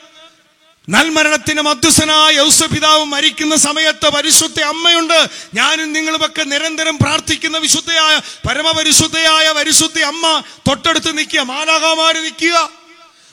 [0.89, 5.27] നൽമരണത്തിന് മധ്യസ്ഥനായ യൗസ പിതാവ് മരിക്കുന്ന സമയത്ത് പരിശുദ്ധ അമ്മയുണ്ട്.
[5.53, 11.39] ഞാനും നിങ്ങളുമൊക്കെ നിരന്തരം പ്രാർത്ഥിക്കുന്ന വിശുദ്ധയായ പരമപരിശുദ്ധയായ പരിശുദ്ധ അമ്മ തൊട്ടടുത്ത് നിൽക്കുക.
[11.39, 12.69] മാലാകാമാര് നിൽക്കുക.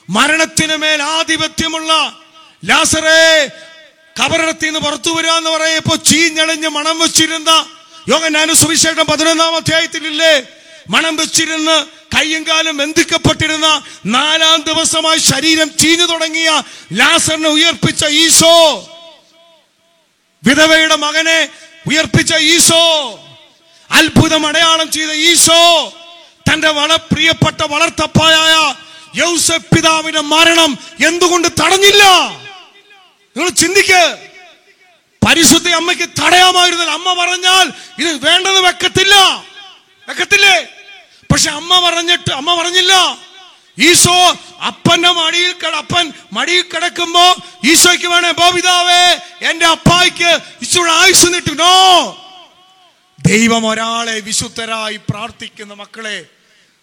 [0.09, 1.91] മരണത്തിന് മേൽ ആധിപത്യമുള്ള
[2.65, 3.49] ലാസറേ
[4.19, 7.65] കബറടത്തിൽ നിന്ന് പുറത്തു വരിക എന്ന് പറയപ്പോ ചീഞ്ഞളിഞ്ഞ് മണം വെച്ചിരുന്ന
[8.07, 10.33] യോഗ ഞാനും സുവിശേഷം പതിനൊന്നാം അധ്യായത്തിലില്ലേ?
[10.89, 18.79] മണം വെച്ചിരുന്ന് കയ്യും കാലും ബന്ധിക്കപ്പെട്ടിരുന്ന നാലാം ദിവസമായി ശരീരം ചീഞ്ഞു തുടങ്ങിയ ലാസറിനെ ഉയർപ്പിച്ച ഈശോ.
[20.47, 21.49] വിധവയുടെ മകനെ
[21.87, 23.19] ഉയർപ്പിച്ച ഈശോ.
[23.91, 25.89] അത്ഭുതം അടയാളം ചെയ്ത ഈശോ.
[26.51, 28.75] തന്റെ വള പ്രിയപ്പെട്ട വളർത്തപ്പായ
[29.15, 32.03] യൗസഫ് പിതാവിന്റെ മരണം എന്തുകൊണ്ട് തടഞ്ഞില്ല?
[33.37, 34.17] നിങ്ങൾ ചിന്തിക്ക്.
[35.27, 36.91] പരിശുദ്ധ അമ്മയ്ക്ക് തടയാമായിരുന്നില്ല.
[36.91, 39.45] അമ്മ പറഞ്ഞാൽ ഇത് വേണ്ടത് വെക്കത്തില്ല.
[40.09, 40.67] വെക്കത്തില്ലേ?
[41.31, 42.93] പക്ഷെ അമ്മ പറഞ്ഞിട്ട് അമ്മ പറഞ്ഞില്ല.
[43.77, 44.31] ഈശോ
[44.67, 47.35] അപ്പന്റെ മടിയിൽ അപ്പൻ മടിയിൽ കിടക്കുമ്പോ
[47.65, 49.03] ഈശോയ്ക്ക് വേണേ ബോപിതാവേ
[49.49, 51.73] എന്റെ അപ്പായിക്ക് ഈശോയുടെ ആയുസ് നീട്ടുനോ
[53.25, 56.25] ദൈവം ഒരാളെ വിശുദ്ധരായി പ്രാർത്ഥിക്കുന്ന മക്കളെ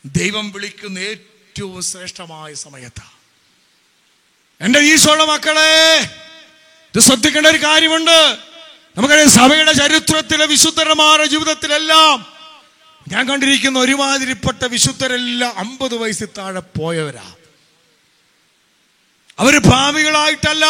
[0.04, 3.06] ദൈവം വിളിക്കുന്ന ഏറ്റവും ശ്രേഷ്ഠമായ സമയത്താ.
[4.60, 5.98] എന്റെ ഈശോയുടെ മക്കളെ
[6.94, 8.38] ഇത് ശ്രദ്ധിക്കേണ്ട ഒരു കാര്യമുണ്ട്.
[8.96, 12.26] നമുക്കറിയാം സഭയുടെ ചരിത്രത്തിലെ വിശുദ്ധരമാരുടെ ജീവിതത്തിലെല്ലാം
[13.08, 17.32] ഞാൻ കണ്ടിരിക്കുന്ന ഒരുമാതിരിപ്പെട്ട വിശുദ്ധരെല്ലാം അമ്പത് വയസ്സിൽ താഴെ പോയവരാ.
[19.38, 20.64] അവർ ഭാവികളായിട്ടല്ല.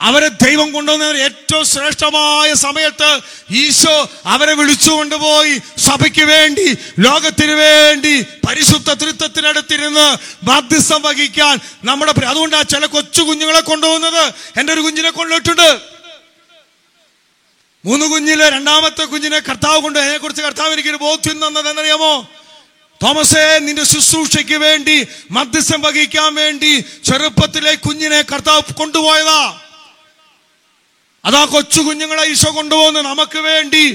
[0.00, 8.92] അവരെ ദൈവം കൊണ്ടുവന്ന ഏറ്റവും ശ്രേഷ്ഠമായ സമയത്ത് ഈശോ അവരെ വിളിച്ചു കൊണ്ടുപോയി സഭയ്ക്ക് വേണ്ടി ലോകത്തിന് വേണ്ടി പരിശുദ്ധ
[8.92, 14.34] തൃത്വത്തിനടുത്തിരുന്ന് ബാധ്യസ്ഥം വഹിക്കാൻ നമ്മുടെ അതുകൊണ്ടാണ് ചില കൊച്ചു കുഞ്ഞുങ്ങളെ കൊണ്ടുപോകുന്നത്.
[14.60, 15.93] എന്റെ ഒരു കുഞ്ഞിനെ കൊണ്ടുപോയിട്ടുണ്ട്.
[17.84, 22.28] മൂന്ന് കുഞ്ഞിലെ രണ്ടാമത്തെ കുഞ്ഞിനെ കർത്താവ് കൊണ്ട് അതിനെ കുറിച്ച് കർത്താവ് എനിക്കൊരു ബോധ്യം തന്നത് എന്നറിയാമോ?
[23.02, 29.60] തോമസേ നിന്റെ ശുശ്രൂഷയ്ക്ക് വേണ്ടി മധ്യസ്ഥം വഹിക്കാൻ വേണ്ടി ചെറുപ്പത്തിലെ കുഞ്ഞിനെ കർത്താവ് കൊണ്ടുപോയതാ.
[31.24, 33.00] അതാ കൊച്ചു കുഞ്ഞുങ്ങളെ ഈശോ കൊണ്ടുപോകുന്ന.
[33.00, 33.92] നമുക്ക് വേണ്ടി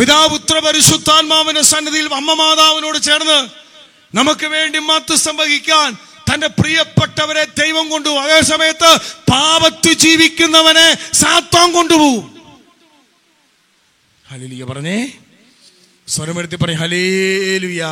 [0.00, 3.48] പിതാപുത്ര പരിശുദ്ധാത്മാവിന്റെ സന്നിധിയിൽ അമ്മ മാതാവിനോട് ചേർന്ന്
[4.14, 5.96] നമുക്ക് വേണ്ടി മധ്യസ്ഥം വഹിക്കാൻ
[6.32, 8.22] തന്റെ പ്രിയപ്പെട്ടവരെ ദൈവം കൊണ്ടുപോകും.
[8.22, 8.96] അതേ സമയത്ത്
[9.30, 12.31] പാപത്ത് ജീവിക്കുന്നവനെ സാത്വം കൊണ്ടുപോകും.
[14.32, 14.98] ഹലിയ പറഞ്ഞേ.
[16.08, 17.90] സ്വരമെടുത്തി പറഞ്ഞു ഹലേലുയാ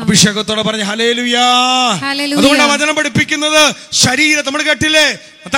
[0.00, 1.46] അഭിഷേകത്തോടെ പറഞ്ഞു ഹലേലുയാ.
[2.38, 3.74] അതുകൊണ്ട് വചനം പഠിപ്പിക്കുന്നത്.
[3.92, 5.06] ശരീരം നമ്മൾ കേട്ടില്ലേ?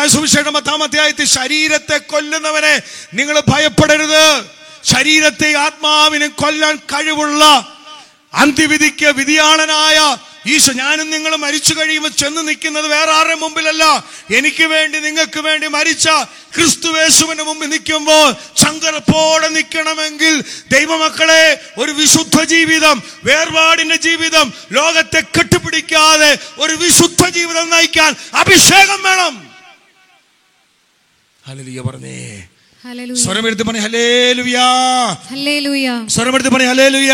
[0.07, 2.75] സുവിശേഷം പത്താം അധ്യായത്തിൽ ശരീരത്തെ കൊല്ലുന്നവനെ
[3.15, 4.25] നിങ്ങൾ ഭയപ്പെടരുത്.
[4.85, 7.45] ശരീരത്തെ ആത്മാവിനെ കൊല്ലാൻ കഴിവുള്ള
[8.35, 9.99] അന്തിവിധിക്ക് വിധിയാളനായ
[10.47, 13.85] ഈശോ ഞാനും നിങ്ങൾ മരിച്ചു കഴിയുമ്പോൾ ചെന്ന് നിൽക്കുന്നത് വേറെ ആരുടെ മുമ്പിലല്ല?
[14.37, 16.09] എനിക്ക് വേണ്ടി നിങ്ങൾക്ക് വേണ്ടി മരിച്ച
[16.55, 27.29] ക്രിസ്തുവേശുവിന്റെ മുമ്പിൽ നിൽക്കുമ്പോൾ ചങ്കരപ്പോടെ നിൽക്കണമെങ്കിൽ ദൈവമക്കളെ ഒരു വിശുദ്ധ ജീവിതം വേർപാടിന്റെ ജീവിതം ലോകത്തെ കെട്ടിപ്പിടിക്കാതെ ഒരു വിശുദ്ധ
[27.29, 29.53] ജീവിതം നയിക്കാൻ അഭിഷേകം വേണം.
[31.45, 32.49] ഹല്ലേലൂയ പറഞ്ഞേ.
[33.15, 33.81] സ്വരമെടുത്ത് പറഞ്ഞേ
[36.09, 37.13] സ്വരമെടുത്ത് പറഞ്ഞ ഹല്ലേലൂയ.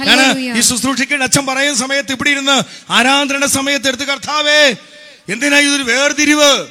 [0.00, 0.58] ഞാൻ.
[0.58, 4.74] ഈ ശുശ്രൂഷിക്കേണ്ട അച്ഛൻ പറയുന്ന സമയത്ത് ഇവിടെ ഇരുന്ന് ആരാധന സമയത്ത് എടുത്ത് കർത്താവേ
[5.28, 6.66] എന്തിനാ ഇതൊരു വേർതിരിവ്?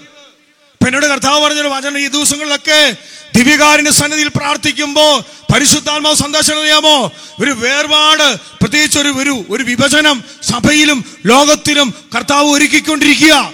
[0.88, 2.95] എന്നോട് കർത്താവ് പറഞ്ഞൊരു വചനം ഈ ദിവസങ്ങളിലൊക്കെ
[3.35, 5.19] ദിവികാരിന്റെ സന്നിധിയിൽ പ്രാർത്ഥിക്കുമ്പോ
[5.53, 7.12] പരിശുദ്ധാത്മാവ് സന്ദേശം അറിയാമോ?
[7.43, 13.53] ഒരു വേർപാട് പ്രത്യേകിച്ച് ഒരു ഒരു ഒരു വിഭജനം സഭയിലും ലോകത്തിലും കർത്താവ് ഒരുക്കിക്കൊണ്ടിരിക്കുക.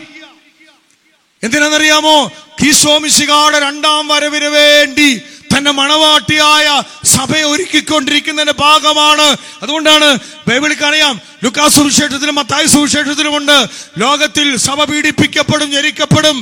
[1.44, 2.32] എന്തിനാണെന്നറിയാമോ?
[2.66, 5.10] കീശോമിശികാട് രണ്ടാം വരവിന് വേണ്ടി
[5.52, 6.68] തന്റെ മണവാട്ടിയായ
[7.04, 9.28] സഭയെ ഒരുക്കിക്കൊണ്ടിരിക്കുന്നതിന്റെ ഭാഗമാണ്.
[9.64, 10.08] അതുകൊണ്ടാണ്
[10.48, 13.58] ബൈബിളിൽ അറിയാം ലുക്കാസ് സുവിശേഷത്തിലും മത്തായി സുവിശേഷത്തിലുമുണ്ട്
[13.98, 16.38] ലോകത്തിൽ സഭ പീഡിപ്പിക്കപ്പെടും ഞെരിക്കപ്പെടും.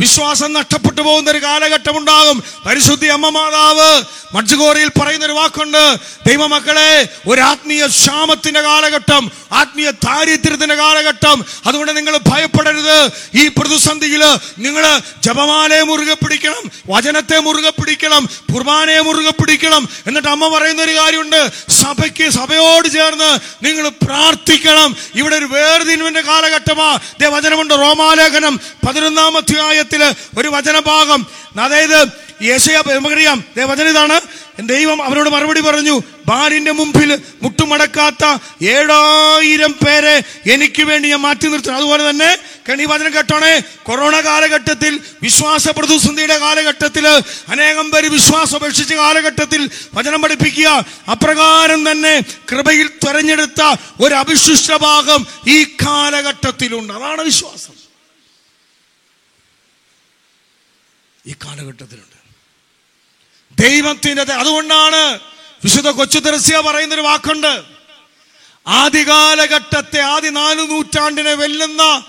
[0.00, 4.04] വിശ്വാസം നഷ്ടപ്പെട്ടു പോകുന്ന ഒരു കാലഘട്ടം ഉണ്ടാകും പരിശുദ്ധി അമ്മ മാതാവ്
[4.36, 5.96] മജ്ജുകോറിയിൽ പറയുന്ന ഒരു വാക്കുണ്ട്.
[6.26, 11.44] ദൈവമക്കളെ ഒരു ആത്മീയ ക്ഷാമത്തിന്റെ കാലഘട്ടം ആത്മീയ ദാരിദ്ര്യത്തിന്റെ കാലഘട്ടം.
[11.66, 13.10] അതുകൊണ്ട് നിങ്ങൾ ഭയപ്പെടരുത്.
[13.34, 19.88] ഈ പ്രതിസന്ധിയിൽ നിങ്ങൾ ജപമാലയെ മുറുകെ പിടിക്കണം വചനത്തെ മുറുകെ പിടിക്കണം കുർബാനയെ മുറുകെ പിടിക്കണം.
[20.06, 21.50] എന്നിട്ട് അമ്മ പറയുന്ന ഒരു കാര്യമുണ്ട്.
[21.70, 24.96] സഭയ്ക്ക് സഭയോട് ചേർന്ന് നിങ്ങൾ പ്രാർത്ഥിക്കണം.
[25.14, 26.98] ഇവിടെ ഒരു വേർതിരിവിന്റെ കാലഘട്ടമാ.
[27.20, 29.32] ദേ വചനമുണ്ട് റോമാലേഖനം പതിനൊന്നാം
[29.84, 31.26] അധ്യായത്തിൽ ഒരു വചനഭാഗം.
[31.60, 32.08] അതായത്
[32.42, 34.20] യേശയ നമുക്കറിയാം വചനം ഇതാണ്.
[34.58, 38.24] ദൈവം അവരോട് മറുപടി പറഞ്ഞു ബാലിന്റെ മുമ്പിൽ മുട്ടുമടക്കാത്ത
[38.64, 41.78] ഏഴായിരം പേരെ എനിക്ക് വേണ്ടി ഞാൻ മാറ്റി നിർത്തുന്നു.
[41.78, 47.06] അതുപോലെ തന്നെ കണി വചനം കേട്ടോണേ കൊറോണ കാലഘട്ടത്തിൽ വിശ്വാസ പ്രതിസന്ധിയുടെ കാലഘട്ടത്തിൽ
[47.48, 50.86] അനേകം പേര് വിശ്വാസം ഉപേക്ഷിച്ച കാലഘട്ടത്തിൽ വചനം പഠിപ്പിക്കുക.
[51.10, 53.62] അപ്രകാരം തന്നെ കൃപയിൽ തെരഞ്ഞെടുത്ത
[54.00, 56.92] ഒരു അവിശിഷ്ട ഭാഗം ഈ കാലഘട്ടത്തിലുണ്ട്.
[56.92, 57.83] അതാണ് വിശ്വാസം.
[61.26, 62.14] ഈ കാലഘട്ടത്തിലുണ്ട്.
[63.62, 65.20] ദൈവത്തിന്റെ അതുകൊണ്ടാണ്
[65.64, 67.64] വിശുദ്ധ കൊച്ചു തെരസ്യ പറയുന്നൊരു വാക്കുണ്ട്.
[68.66, 72.04] ആദ്യകാലഘട്ടത്തെ ആദ്യ നാല് നൂറ്റാണ്ടിനെ വെല്ലുന്ന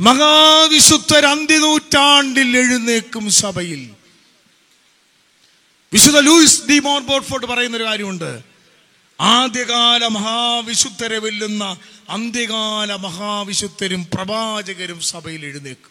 [0.00, 3.90] മഹാവിശുദ്ധർ അന്ത്യനൂറ്റാണ്ടിൽ എഴുന്നേക്കും സഭയിൽ.
[5.92, 8.40] വിശുദ്ധ ലൂയിസ് ഡി മോർബോർഫോർട്ട് ബോർഫോർട്ട് പറയുന്നൊരു കാര്യമുണ്ട്.
[9.20, 11.76] ആദ്യകാല മഹാവിശുദ്ധരെ വെല്ലുന്ന
[12.10, 15.90] അന്ത്യകാല മഹാവിശുദ്ധരും പ്രവാചകരും സഭയിൽ എഴുന്നേക്കും.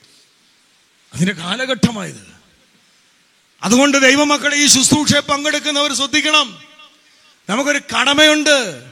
[1.14, 2.39] അതിന്റെ കാലഘട്ടമായത്
[3.64, 6.60] അതുകൊണ്ട് ദൈവമക്കളെ ഈ ശുശ്രൂഷയെ പങ്കെടുക്കുന്നവർ ശ്രദ്ധിക്കണം.
[7.50, 8.84] നമുക്കൊരു കടമയുണ്ട്.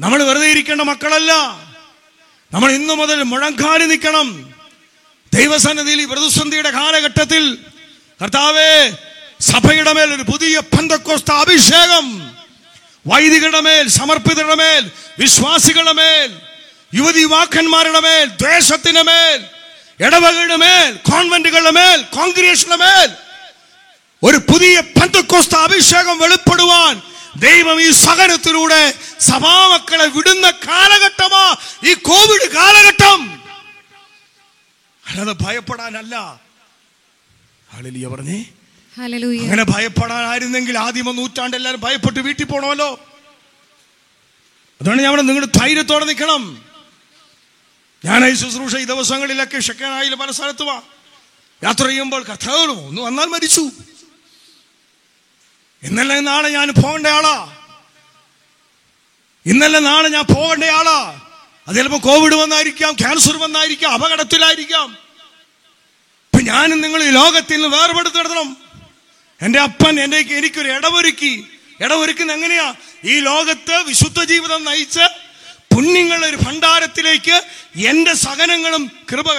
[0.00, 1.32] നമ്മൾ വെറുതെ ഇരിക്കേണ്ട മക്കളല്ല.
[2.52, 4.54] നമ്മൾ ഇന്നു മുതൽ മുഴങ്കാലി നിൽക്കണം.
[5.32, 7.58] ദൈവസന്നിധിയിൽ ഈ പ്രതിസന്ധിയുടെ കാലഘട്ടത്തിൽ
[8.22, 8.92] കർത്താവേ
[9.40, 12.32] സഭയുടെ മേൽ ഒരു പുതിയ പന്തക്കോസ്ത അഭിഷേകം
[13.06, 16.40] വൈദികരുടെ മേൽ സമർപ്പിതരുടെ മേൽ വിശ്വാസികളുടെ മേൽ
[16.94, 19.44] യുവതി യുവാക്കന്മാരുടെ മേൽ ദ്വേഷത്തിന്റെ മേൽ
[20.00, 23.23] ഇടവകയുടെ മേൽ കോൺവെന്റുകളുടെ മേൽ കോൺഗ്രിയേഷന്റെ മേൽ
[24.24, 27.02] ഒരു പുതിയ പന്തക്കോസ്ത അഭിഷേകം വെളിപ്പെടുവാൻ
[27.36, 33.42] ദൈവം ഈ സഹനത്തിലൂടെ സഭാമക്കളെ വിടുന്ന കാലഘട്ടമാ ഈ കോവിഡ് കാലഘട്ടം.
[35.06, 36.40] അല്ലാതെ ഭയപ്പെടാനല്ല.
[37.74, 38.44] ആളിലിയ പറഞ്ഞേ.
[39.40, 43.00] അങ്ങനെ ഭയപ്പെടാനായിരുന്നെങ്കിൽ ആദ്യമ നൂറ്റാണ്ട് എല്ലാവരും ഭയപ്പെട്ട് വീട്ടിൽ പോണമല്ലോ.
[44.82, 46.64] അതാണ് ഞാൻ നിങ്ങൾ ധൈര്യത്തോടെ നിൽക്കണം.
[48.04, 50.82] ഞാൻ ഈ ശുശ്രൂഷ ഈ ദിവസങ്ങളിലൊക്കെ ഷെക്കനായിൽ പല സ്ഥലത്തുമാ.
[51.62, 53.70] യാത്ര ചെയ്യുമ്പോൾ കഥകളും ഒന്ന് വന്നാൽ മരിച്ചു.
[55.84, 57.52] ഇന്നലെ നാളെ ഞാൻ പോകേണ്ട ആളാ.
[59.46, 61.20] ഇന്നലെ നാളെ ഞാൻ പോകേണ്ട ആളാ.
[61.68, 64.98] അത് ചിലപ്പോൾ കോവിഡ് വന്നായിരിക്കാം ക്യാൻസർ വന്നായിരിക്കാം അപകടത്തിലായിരിക്കാം.
[66.24, 68.56] ഇപ്പൊ ഞാനും നിങ്ങൾ ഈ ലോകത്തിൽ നിന്ന് വേർപെടുത്തി നടത്തണം.
[69.42, 71.46] എന്റെ അപ്പൻ എന്റെ എനിക്കൊരു ഇടവൊരുക്കി.
[71.80, 72.74] ഇടവൊരുക്കുന്ന എങ്ങനെയാ?
[73.04, 75.00] ഈ ലോകത്ത് വിശുദ്ധ ജീവിതം നയിച്ച്
[75.74, 77.44] പുണ്യങ്ങളുടെ ഒരു ഭണ്ഡാരത്തിലേക്ക്
[77.86, 79.32] എന്റെ സഹനങ്ങളും കൃപ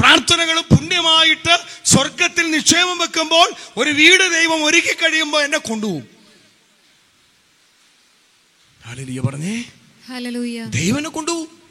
[0.00, 6.20] പ്രാർത്ഥനകളും പുണ്യമായിട്ട് സ്വർഗത്തിൽ നിക്ഷേപം വെക്കുമ്പോൾ ഒരു വീട് ദൈവം ഒരുക്കി കഴിയുമ്പോൾ എന്നെ കൊണ്ടുപോകും.
[9.26, 9.64] പറഞ്ഞേ.
[10.64, 11.62] ദൈവനെ കൊണ്ടുപോകും.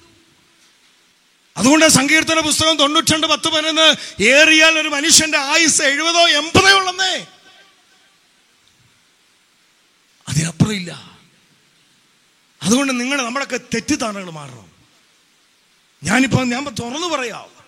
[1.57, 7.27] അതുകൊണ്ട് സങ്കീർത്തന പുസ്തകം തൊണ്ണൂറ്റി രണ്ട് പത്ത് പതിനൊന്ന് ഏറിയാൽ ഒരു മനുഷ്യന്റെ ആയുസ് എഴുപതോ എൺപതോ ഉള്ളന്നേ.
[10.27, 11.19] അതിനപ്പുറം ഇല്ല.
[12.63, 14.71] അതുകൊണ്ട് നിങ്ങൾ നമ്മളൊക്കെ തെറ്റിദ്ധാരണകൾ മാറണം.
[16.03, 17.58] ഞാനിപ്പോ ഞാൻ തുറന്നു പറയാം.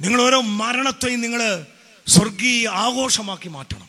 [0.00, 1.66] നിങ്ങൾ ഓരോ മരണത്തെയും നിങ്ങൾ
[2.06, 3.88] സ്വർഗീയ ആഘോഷമാക്കി മാറ്റണം.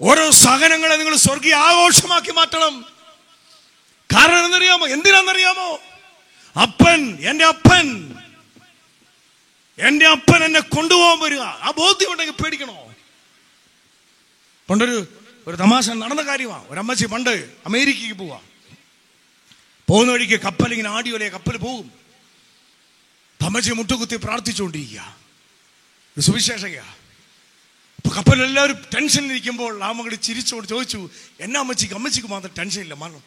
[0.00, 2.84] ഓരോ സഹനങ്ങളെ നിങ്ങൾ സ്വർഗീയ ആഘോഷമാക്കി മാറ്റണം.
[4.16, 5.80] കാരണം എന്നറിയാമോ എന്തിനാണെന്നറിയാമോ?
[6.62, 8.14] അപ്പൻ എന്റെ അപ്പൻ.
[9.78, 11.40] എന്റെ അപ്പൻ എന്നെ കൊണ്ടുപോകാൻ വരിക.
[11.40, 12.94] ആ ബോധ്യം ഉണ്ടെങ്കിൽ പേടിക്കണോ?
[14.70, 15.06] പണ്ടൊരു
[15.46, 17.30] ഒരു തമാശ നടന്ന കാര്യമാണ് ഒരു അമ്മച്ചി പണ്ട്
[17.66, 18.40] അമേരിക്കയ്ക്ക് പോവാ.
[19.88, 22.07] പോകുന്ന വഴിക്ക് കപ്പൽ ഇങ്ങനെ ആടിയോലെ കപ്പൽ പോകും.
[23.42, 25.16] അമ്മച്ചി മുട്ടുകുത്തി പ്രാർത്ഥിച്ചുകൊണ്ടിരിക്കുക.
[26.18, 26.30] ഒരു
[27.96, 31.94] അപ്പൊ കപ്പലെല്ലാവരും എല്ലാവരും ടെൻഷനിൽ ഇരിക്കുമ്പോൾ ആ മകൾ ചിരിച്ചുകൊണ്ട് ചോദിച്ചു എന്നാ അമ്മച്ചിക്ക്?
[31.94, 33.22] അമ്മച്ചിക്ക് മാത്രം ടെൻഷൻ ഇല്ല മരണം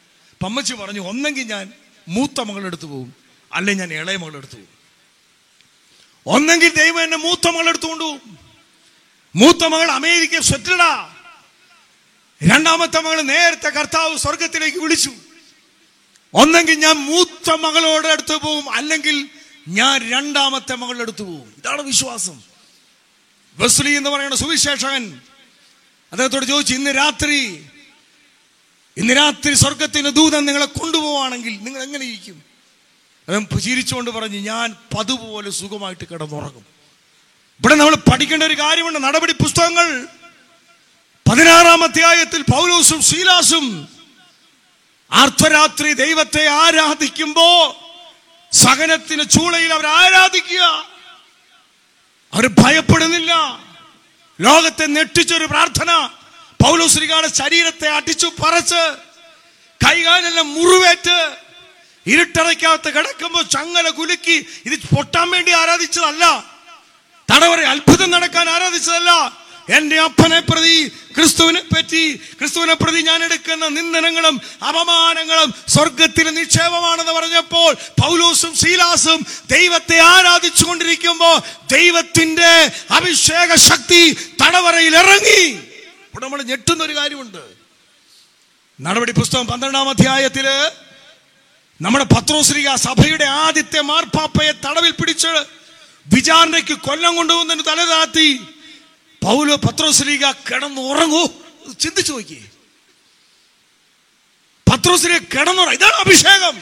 [0.45, 1.74] അമ്മച്ചി പറഞ്ഞു ഒന്നെങ്കിൽ ഞാൻ
[2.08, 3.15] മൂത്ത മകളെടുത്ത് പോകും
[3.54, 4.82] അല്ലെങ്കിൽ ഞാൻ ഇളയ മകളെടുത്ത് പോകും
[6.26, 8.39] ഒന്നെങ്കിൽ ദൈവം എന്നെ മൂത്ത മകളെടുത്ത് കൊണ്ടുപോകും.
[9.36, 11.15] മൂത്ത മകൾ അമേരിക്ക സെറ്റിൽഡാ.
[12.43, 15.12] രണ്ടാമത്തെ മകൾ നേരത്തെ കർത്താവ് സ്വർഗത്തിലേക്ക് വിളിച്ചു.
[16.34, 19.30] ഒന്നെങ്കിൽ ഞാൻ മൂത്ത മകളോട് അടുത്ത് പോകും അല്ലെങ്കിൽ
[19.67, 21.54] ഞാൻ രണ്ടാമത്തെ മകളുടെ അടുത്ത് പോകും.
[21.58, 22.41] ഇതാണ് വിശ്വാസം.
[23.58, 25.21] വെസ്ലി എന്ന് പറയുന്ന സുവിശേഷകൻ
[26.12, 27.65] അദ്ദേഹത്തോട് ചോദിച്ചു ഇന്ന് രാത്രി
[28.97, 32.43] ഇന്ന് രാത്രി സ്വർഗത്തിന് ദൂതൻ നിങ്ങളെ കൊണ്ടുപോവാണെങ്കിൽ നിങ്ങൾ എങ്ങനെ ഇരിക്കും?
[33.28, 36.65] അദ്ദേഹം ചിരിച്ചുകൊണ്ട് പറഞ്ഞു ഞാൻ പതുപോലെ സുഖമായിട്ട് കിടന്നുറങ്ങും.
[37.60, 39.04] ഇവിടെ നമ്മൾ പഠിക്കേണ്ട ഒരു കാര്യമുണ്ട്.
[39.04, 40.08] നടപടി പുസ്തകങ്ങൾ.
[41.32, 43.88] പതിനാറാം അധ്യായത്തിൽ പൗലോസും ശീലാസും
[45.12, 47.78] അർദ്ധരാത്രി ദൈവത്തെ ആരാധിക്കുമ്പോ
[48.54, 50.62] സഹനത്തിന് ചൂളയിൽ അവർ ആരാധിക്കുക.
[52.34, 53.34] അവർ ഭയപ്പെടുന്നില്ല.
[54.42, 56.10] ലോകത്തെ നെട്ടിച്ചൊരു പ്രാർത്ഥന.
[56.64, 58.96] പൗലോശ്രീകാട് ശരീരത്തെ അടിച്ചു പറച്ച്
[59.88, 61.36] കൈകാലെല്ലാം മുറിവേറ്റ്
[62.08, 66.44] ഇരുട്ടറയ്ക്കകത്ത് കിടക്കുമ്പോൾ ചങ്ങല കുലുക്കി ഇത് പൊട്ടാൻ വേണ്ടി ആരാധിച്ചതല്ല.
[67.36, 69.12] തടവറ അത്ഭുതം നടക്കാൻ ആരാധിച്ചതല്ല.
[69.70, 78.56] എന്റെ അപ്പനെ പ്രതി ക്രിസ്തുവിനെ പറ്റി ക്രിസ്തുവിനെ പ്രതി ഞാൻ എടുക്കുന്ന നിന്ദനങ്ങളും അപമാനങ്ങളും സ്വർഗത്തിന് നിക്ഷേപമാണെന്ന് പറഞ്ഞപ്പോൾ പൗലോസും
[78.56, 81.38] ശീലാസും ദൈവത്തെ ആരാധിച്ചു കൊണ്ടിരിക്കുമ്പോൾ
[81.71, 85.43] ദൈവത്തിന്റെ അഭിഷേക ശക്തി തടവറയിൽ ഇറങ്ങി.
[86.12, 87.41] ഇവിടെ നമ്മൾ ഞെട്ടുന്ന ഒരു കാര്യമുണ്ട്.
[88.82, 90.47] നടപടി പുസ്തകം പന്ത്രണ്ടാം അധ്യായത്തിൽ
[91.82, 95.28] നമ്മുടെ പത്രോശ്രീക സഭയുടെ ആദ്യത്തെ മാർപ്പാപ്പയെ തടവിൽ പിടിച്ച്
[96.08, 98.39] വിചാരണയ്ക്ക് കൊല്ലം കൊണ്ടുവന്നതിന് തലതാത്തി
[99.23, 101.27] പൗലോ പത്രോസ്ലീഗ കിടന്നുറങ്ങൂ.
[101.79, 102.49] ചിന്തിച്ചു നോക്കിയേ.
[104.73, 106.62] പത്രോസ്ലീഗ കിടന്നുറ ഇതാണ് അഭിഷേകം.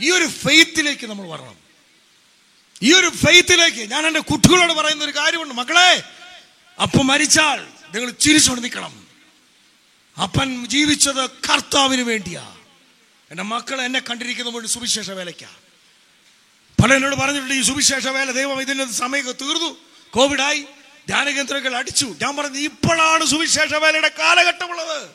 [0.00, 1.56] ഈ ഒരു ഫെയ്ത്തിലേക്ക് നമ്മൾ വരണം.
[2.82, 5.54] ഈ ഒരു ഫെയ്ത്തിലേക്ക് ഞാൻ എന്റെ കുട്ടികളോട് പറയുന്ന ഒരു കാര്യമുണ്ട്.
[5.54, 6.02] മക്കളെ
[6.82, 9.06] അപ്പ മരിച്ചാൽ നിങ്ങൾ ചിരിച്ചുകൊണ്ട് നിൽക്കണം.
[10.22, 12.56] അപ്പൻ ജീവിച്ചത് കർത്താവിന് വേണ്ടിയാ.
[13.30, 15.48] എന്റെ മക്കൾ എന്നെ കണ്ടിരിക്കുന്ന മുഴുവൻ സുവിശേഷ വേലയ്ക്കാ.
[16.82, 19.76] പല എന്നോട് പറഞ്ഞിട്ടുണ്ട് ഈ സുവിശേഷ വേല ദൈവം ഇതിന്റെ സമയമൊക്കെ തീർന്നു.
[20.10, 20.64] കോവിഡായി.
[21.08, 22.06] ധ്യാനകേന്ദ്രങ്ങൾ അടിച്ചു.
[22.22, 25.10] ഞാൻ പറഞ്ഞു ഇപ്പോഴാണ് സുവിശേഷ വേലയുടെ കാലഘട്ടമുള്ളത്.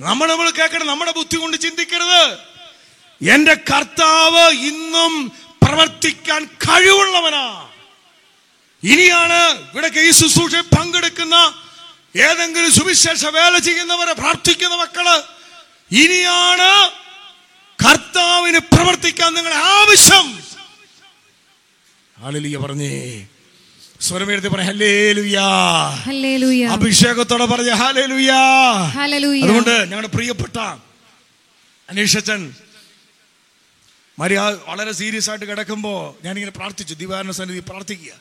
[0.00, 2.38] നമ്മൾ നമ്മൾ കേൾക്കണം നമ്മുടെ ബുദ്ധി കൊണ്ട് ചിന്തിക്കരുത്.
[3.22, 5.12] എന്റെ കർത്താവ് ഇന്നും
[5.62, 7.68] പ്രവർത്തിക്കാൻ കഴിവുള്ളവനാ.
[8.82, 11.36] ഇനിയാണ് ഇവിടെ ഈ ശുശ്രൂഷ പങ്കെടുക്കുന്ന
[12.16, 15.06] ഏതെങ്കിലും സുവിശേഷ വേല ചെയ്യുന്നവരെ പ്രാർത്ഥിക്കുന്ന മക്കൾ
[15.92, 16.90] ഇനിയാണ്
[17.78, 20.26] കർത്താവിന് പ്രവർത്തിക്കാൻ നിങ്ങളെ ആവശ്യം.
[22.16, 22.94] ആളിലിയ പറഞ്ഞേ.
[26.70, 28.40] അഭിഷേകത്തോടെ പറഞ്ഞ ഹാലേലുയാ
[29.42, 30.58] അതുകൊണ്ട് ഞങ്ങളുടെ പ്രിയപ്പെട്ട
[31.90, 32.54] അനീഷച്ചൻ
[34.18, 38.12] മരിയ വളരെ സീരിയസ് ആയിട്ട് കിടക്കുമ്പോൾ ഞാനിങ്ങനെ പ്രാർത്ഥിച്ചു ദിവാരണ സന്നിധി പ്രാർത്ഥിക്കുക.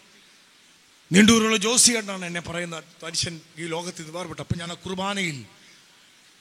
[1.11, 4.41] നീണ്ടൂരുള്ള ജോസി എന്നാണ് എന്നെ പറയുന്ന മനുഷ്യൻ ഈ ലോകത്ത് ഇത് വേർപെട്ടു.
[4.41, 5.45] അപ്പം ഞാൻ ആ കുർബാനയിൽ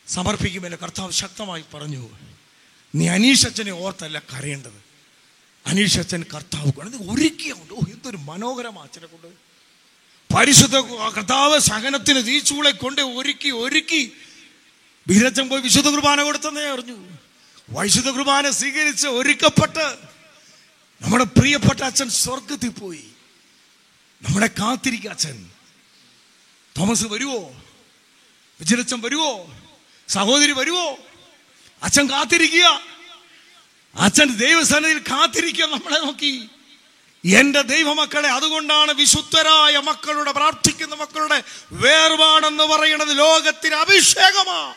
[0.08, 2.08] സമർപ്പിക്കുമ്പോൾ എന്റെ കർത്താവ് ശക്തമായി പറഞ്ഞു.
[2.94, 4.81] നീ അനീഷച്ചനെ ഓർത്തല്ല കരയേണ്ടത്.
[5.66, 9.26] അനീഷച്ചൻ കർത്താവ് കൊണ്ട് ഒരുക്കിയുണ്ട് ഓ എന്തൊരു മനോഹരമാ അച്ഛനെ കൊണ്ട്.
[10.34, 14.12] പരിശുദ്ധ കർത്താവ് സഹനത്തിന് തീച്ചൂളെ കൊണ്ട് ഒരുക്കി ഒരുക്കി.
[15.06, 17.18] ബീരച്ചൻ പോയി വിശുദ്ധ കുർബാന കൊടുത്തെന്നേ അറിഞ്ഞു.
[17.70, 19.98] വൈശുദ്ധ കുർബാന സ്വീകരിച്ച് ഒരുക്കപ്പെട്ട്
[21.02, 23.04] നമ്മുടെ പ്രിയപ്പെട്ട അച്ഛൻ സ്വർഗത്തിൽ പോയി.
[24.22, 25.50] നമ്മളെ കാത്തിരിക്കുക അച്ഛൻ.
[26.78, 27.62] തോമസ് വരുവോ?
[28.60, 29.56] വിജയച്ചൻ വരുവോ?
[30.08, 30.98] സഹോദരി വരുവോ?
[31.82, 32.91] അച്ഛൻ കാത്തിരിക്കുക.
[33.96, 36.48] അച്ഛൻ ദൈവസന്നിധിയിൽ കാത്തിരിക്കുക നമ്മളെ നോക്കി.
[37.24, 44.74] എന്റെ ദൈവമക്കളെ അതുകൊണ്ടാണ് വിശുദ്ധരായ മക്കളുടെ പ്രാർത്ഥിക്കുന്ന മക്കളുടെ വേർപാടെന്ന് പറയുന്നത് ലോകത്തിന് അഭിഷേകമാ.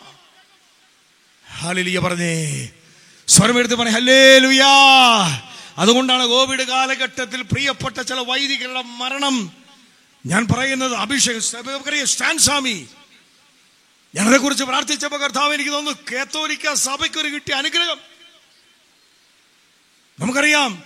[1.99, 2.69] പറഞ്ഞേ.
[3.27, 4.67] സ്വരമെടുത്ത് ഹല്ലേ ലുയാ
[5.77, 9.51] അതുകൊണ്ടാണ് കോവിഡ് കാലഘട്ടത്തിൽ പ്രിയപ്പെട്ട ചില വൈദികരുടെ മരണം.
[10.25, 11.41] ഞാൻ പറയുന്നത് അഭിഷേകം
[12.05, 12.87] സ്റ്റാൻ സ്വാമി.
[14.15, 18.14] ഞാനതെ കുറിച്ച് പ്രാർത്ഥിച്ചപ്പോൾ കർത്താവ് എനിക്ക് തോന്നുന്നു കേത്തോലിക്ക സഭയ്ക്ക് ഒരു കിട്ടിയ അനുഗ്രഹം.
[20.19, 20.83] നമുക്കറിയാം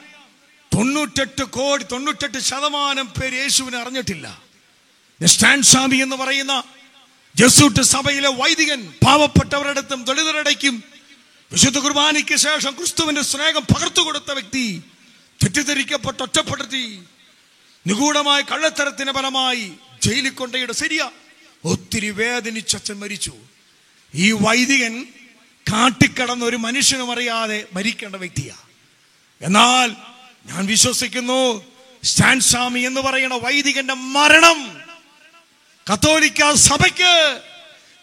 [0.76, 4.42] തൊണ്ണൂറ്റെട്ട് കോടി തൊണ്ണൂറ്റെട്ട് ശതമാനം പേര് യേശുവിനെ അറിഞ്ഞിട്ടില്ല.
[5.26, 6.64] സ്റ്റാൻ സ്വാമി എന്ന് പറയുന്ന
[7.36, 10.84] ജസൂട്ട് സഭയിലെ വൈദികൻ പാവപ്പെട്ടവരുടെ അടുത്തും ദളിതരുടെക്കും
[11.52, 14.84] വിശുദ്ധ കുർബാനയ്ക്ക് ശേഷം ക്രിസ്തുവിന്റെ സ്നേഹം പകർത്തു കൊടുത്ത വ്യക്തി
[15.44, 17.04] തെറ്റിദ്ധരിക്കപ്പെട്ട് ഒറ്റപ്പെടുത്തി
[17.88, 21.12] നിഗൂഢമായ കള്ളത്തരത്തിന് ഫലമായി ജയിലിൽ കൊണ്ടയുടെ ശരിയ.
[21.66, 23.34] ഒത്തിരി വേദനിച്ചച്ഛൻ മരിച്ചു.
[24.16, 25.06] ഈ വൈദികൻ
[25.72, 28.56] കാട്ടിക്കടന്ന ഒരു മനുഷ്യനും അറിയാതെ മരിക്കേണ്ട വ്യക്തിയാ.
[29.42, 29.90] എന്നാൽ
[30.46, 31.42] ഞാൻ വിശ്വസിക്കുന്നു
[32.04, 34.60] സ്റ്റാൻ സ്വാമി എന്ന് പറയുന്ന വൈദികന്റെ മരണം
[35.88, 37.14] കത്തോലിക്ക സഭയ്ക്ക്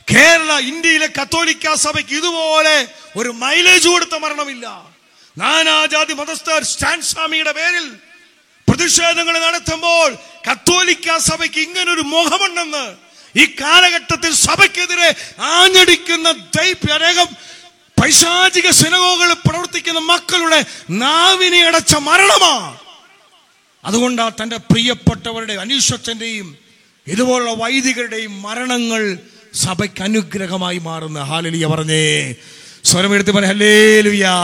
[0.09, 2.77] കേരള ഇന്ത്യയിലെ കത്തോലിക്ക സഭയ്ക്ക് ഇതുപോലെ
[3.17, 4.67] ഒരു മൈലേജ് കൊടുത്ത മരണമില്ല.
[5.37, 7.87] നാനാജാതി മതസ്ഥർ സ്റ്റാൻ സ്വാമിയുടെ പേരിൽ
[8.69, 10.09] പ്രതിഷേധങ്ങൾ നടത്തുമ്പോൾ
[10.49, 12.85] കത്തോലിക്ക സഭയ്ക്ക് ഇങ്ങനൊരു മുഖമുണ്ടെന്ന്
[13.35, 15.09] ഈ കാലഘട്ടത്തിൽ സഭയ്ക്കെതിരെ
[15.53, 17.29] ആഞ്ഞടിക്കുന്ന ദൈപ്യരേഖം
[18.03, 22.79] പൈശാചിക സിനഗോകളിൽ പ്രവർത്തിക്കുന്ന മക്കളുടെ നാവിനെ അടച്ച മരണമാണ്.
[23.85, 26.57] അതുകൊണ്ടാ തന്റെ പ്രിയപ്പെട്ടവരുടെ അനീശ്വരന്റെയും
[27.07, 29.19] ഇതുപോലുള്ള വൈദികരുടെയും മരണങ്ങൾ
[29.55, 31.21] സഭയ്ക്ക് അനുഗ്രഹമായി മാറുന്ന.
[31.21, 32.35] ഹാലലിയ പറഞ്ഞേ.
[32.85, 34.35] സ്വരമെടുത്ത് പറഞ്ഞ ഹലേലുയാ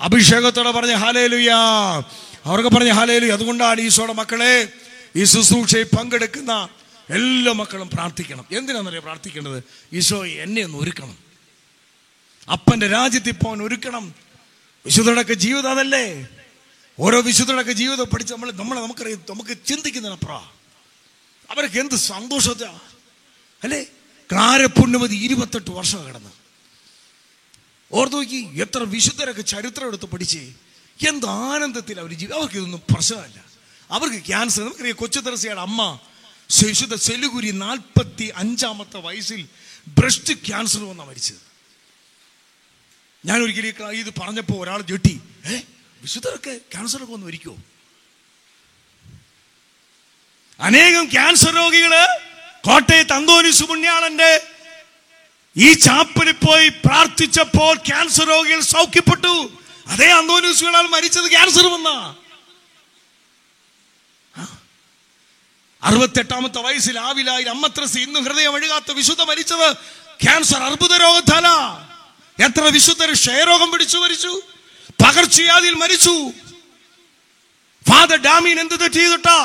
[0.00, 1.56] അഭിഷേകത്തോടെ പറഞ്ഞ ഹാലേലുയാ
[2.44, 4.68] അവർക്ക് പറഞ്ഞ ഹാലേലു അതുകൊണ്ടാണ് ഈശോയുടെ മക്കളെ
[5.16, 6.68] ഈ ശുശ്രൂഷയിൽ പങ്കെടുക്കുന്ന
[7.10, 8.44] എല്ലാ മക്കളും പ്രാർത്ഥിക്കണം.
[8.52, 9.62] എന്തിനാണെന്നറിയാം പ്രാർത്ഥിക്കേണ്ടത്?
[9.92, 11.23] ഈശോ എന്നെ ഒന്ന് ഒരുക്കണം.
[12.52, 14.14] അപ്പന്റെ രാജ്യത്തിൽ പോകാൻ ഒരുക്കണം.
[14.86, 16.28] വിശുദ്ധടൊക്കെ ജീവിതം അതല്ലേ?
[17.00, 20.32] ഓരോ വിശുദ്ധടൊക്കെ ജീവിതം പഠിച്ച് നമ്മൾ നമ്മളെ നമുക്കറിയാം നമുക്ക് ചിന്തിക്കുന്നതിനപ്പുറ
[21.50, 22.80] അവർക്ക് എന്ത് സന്തോഷത്താ
[23.64, 23.82] അല്ലേ?
[24.32, 26.30] ക്ലാരപുണ്യമതി ഇരുപത്തെട്ട് വർഷം കിടന്ന്.
[27.92, 30.38] ഓർത്തു നോക്കി എത്ര വിശുദ്ധരൊക്കെ ചരിത്രം എടുത്ത് പഠിച്ച്
[31.08, 33.44] എന്ത് ആനന്ദത്തിൽ അവർ ജീവി അവർക്ക് ഇതൊന്നും പ്രശ്നമല്ല.
[33.90, 35.98] അവർക്ക് ക്യാൻസർ നമുക്കറിയാം കൊച്ചു തെറസിയുടെ അമ്മ
[36.50, 39.48] ശിശുദ്ധ സെലുകുരി നാൽപ്പത്തി അഞ്ചാമത്തെ വയസ്സിൽ
[39.88, 41.53] ബ്രസ്റ്റ് ക്യാൻസർ വന്നാണ് മരിച്ചത്.
[43.24, 45.60] ഞാൻ ഒരിക്കലും ഇത് പറഞ്ഞപ്പോൾ ഒരാൾ ജെട്ടി ഏ
[46.02, 47.56] വിശുദ്ധരൊക്കെ ക്യാൻസറൊക്കെ വന്ന് ഒരിക്കോ
[50.60, 51.94] അനേകം ക്യാൻസർ രോഗികൾ
[52.60, 54.46] കോട്ടയത്ത് അന്തോനി സുപുണ്യാളന്റെ
[55.56, 59.62] ഈ ചാപ്പലിൽ പോയി പ്രാർത്ഥിച്ചപ്പോൾ ക്യാൻസർ രോഗികൾ സൗഖ്യപ്പെട്ടു.
[59.86, 62.16] അതേ അന്തോനിസുകളാൽ മരിച്ചത് ക്യാൻസർ വന്ന.
[65.82, 69.74] അറുപത്തെട്ടാമത്തെ വയസ്സിൽ ആവിലായി അമ്മത്രസ് ഇന്നും ഹൃദയം ഒഴുകാത്ത വിശുദ്ധ മരിച്ചത്
[70.24, 71.48] ക്യാൻസർ അർബുദ രോഗത്താല.
[72.44, 74.32] എത്ര വിശുദ്ധർ ക്ഷയരോഗം പിടിച്ചു മരിച്ചു?
[75.04, 76.14] പകർച്ചവ്യാധിയിൽ മരിച്ചു.
[77.88, 79.38] ഫാദർ ഡാമീൻ എന്ത് തെറ്റ് ചെയ്തിട്ടാ?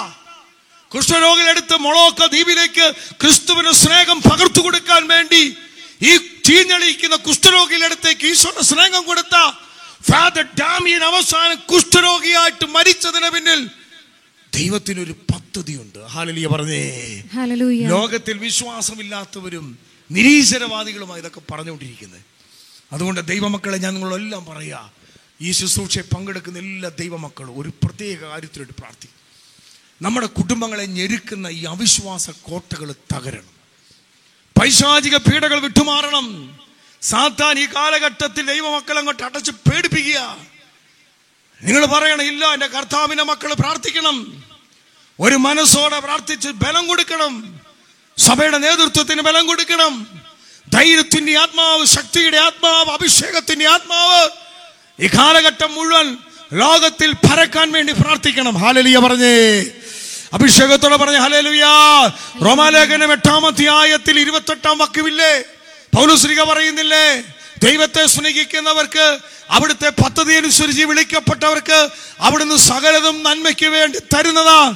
[0.94, 2.86] കുഷ്ഠരോഗികളെടുത്ത് മൊളോക്ക ദ്വീപിലേക്ക്
[3.22, 5.42] ക്രിസ്തുവിന് സ്നേഹം പകർത്തു കൊടുക്കാൻ വേണ്ടി
[6.02, 9.36] ഈ ചീഞ്ഞളിയിക്കുന്ന കുഷ്ഠരോഗിയിലെടുത്തേക്ക് ഈശോയുടെ സ്നേഹം കൊടുത്ത.
[10.12, 13.62] ഫാദർ ഡാമിയൻ അവസാനം കുഷ്ഠരോഗിയായിട്ട് മരിച്ചതിന് പിന്നിൽ
[14.54, 16.00] ദൈവത്തിനൊരു പദ്ധതിയുണ്ട്.
[16.00, 16.84] ഹാലലിയ പറഞ്ഞേ.
[17.90, 19.66] ലോകത്തിൽ വിശ്വാസമില്ലാത്തവരും
[20.12, 22.29] നിരീശ്വരവാദികളുമായി ഇതൊക്കെ പറഞ്ഞുകൊണ്ടിരിക്കുന്നത്.
[22.92, 24.92] അതുകൊണ്ട് ദൈവമക്കളെ ഞാൻ നിങ്ങളെല്ലാം പറയുക
[25.42, 29.20] ഈ ശുശ്രൂഷയെ പങ്കെടുക്കുന്ന എല്ലാ ദൈവമക്കളും ഒരു പ്രത്യേക കാര്യത്തിനോട് പ്രാർത്ഥിക്കും.
[30.02, 33.60] നമ്മുടെ കുടുംബങ്ങളെ ഞെരുക്കുന്ന ഈ അവിശ്വാസ കോട്ടകൾ തകരണം.
[34.62, 36.60] പൈശാചിക പീഡകൾ വിട്ടുമാറണം.
[37.02, 40.38] സാത്താൻ ഈ കാലഘട്ടത്തിൽ ദൈവമക്കളെ അങ്ങോട്ട് അടച്ച് പേടിപ്പിക്കുക.
[41.64, 44.44] നിങ്ങൾ പറയണം ഇല്ല എന്റെ കർത്താവിന്റെ മക്കൾ പ്രാർത്ഥിക്കണം.
[45.20, 47.60] ഒരു മനസ്സോടെ പ്രാർത്ഥിച്ച് ബലം കൊടുക്കണം.
[48.18, 50.19] സഭയുടെ നേതൃത്വത്തിന് ബലം കൊടുക്കണം.
[50.74, 54.30] ധൈര്യത്തിന്റെ ആത്മാവ് ശക്തിയുടെ ആത്മാവ് അഭിഷേകത്തിന്റെ ആത്മാവ്
[55.06, 56.18] ഈ കാലഘട്ടം മുഴുവൻ
[56.54, 58.58] ലോകത്തിൽ പരക്കാൻ വേണ്ടി പ്രാർത്ഥിക്കണം.
[58.58, 59.66] ഹാലലിയ പറഞ്ഞേ.
[60.34, 61.64] അഭിഷേകത്തോടെ പറഞ്ഞ ഹലേലുയ
[62.46, 65.44] റോമാലേഖനം എട്ടാം അധ്യായത്തിൽ ഇരുപത്തെട്ടാം വാക്യമില്ലേ?
[65.96, 67.24] പൗലുശ്രീക പറയുന്നില്ലേ?
[67.64, 69.18] ദൈവത്തെ സ്നേഹിക്കുന്നവർക്ക്
[69.50, 71.90] അവിടുത്തെ പദ്ധതി അനുസരിച്ച് വിളിക്കപ്പെട്ടവർക്ക്
[72.20, 74.76] അവിടുന്ന് സകലതും നന്മയ്ക്ക് വേണ്ടി തരുന്നതാ.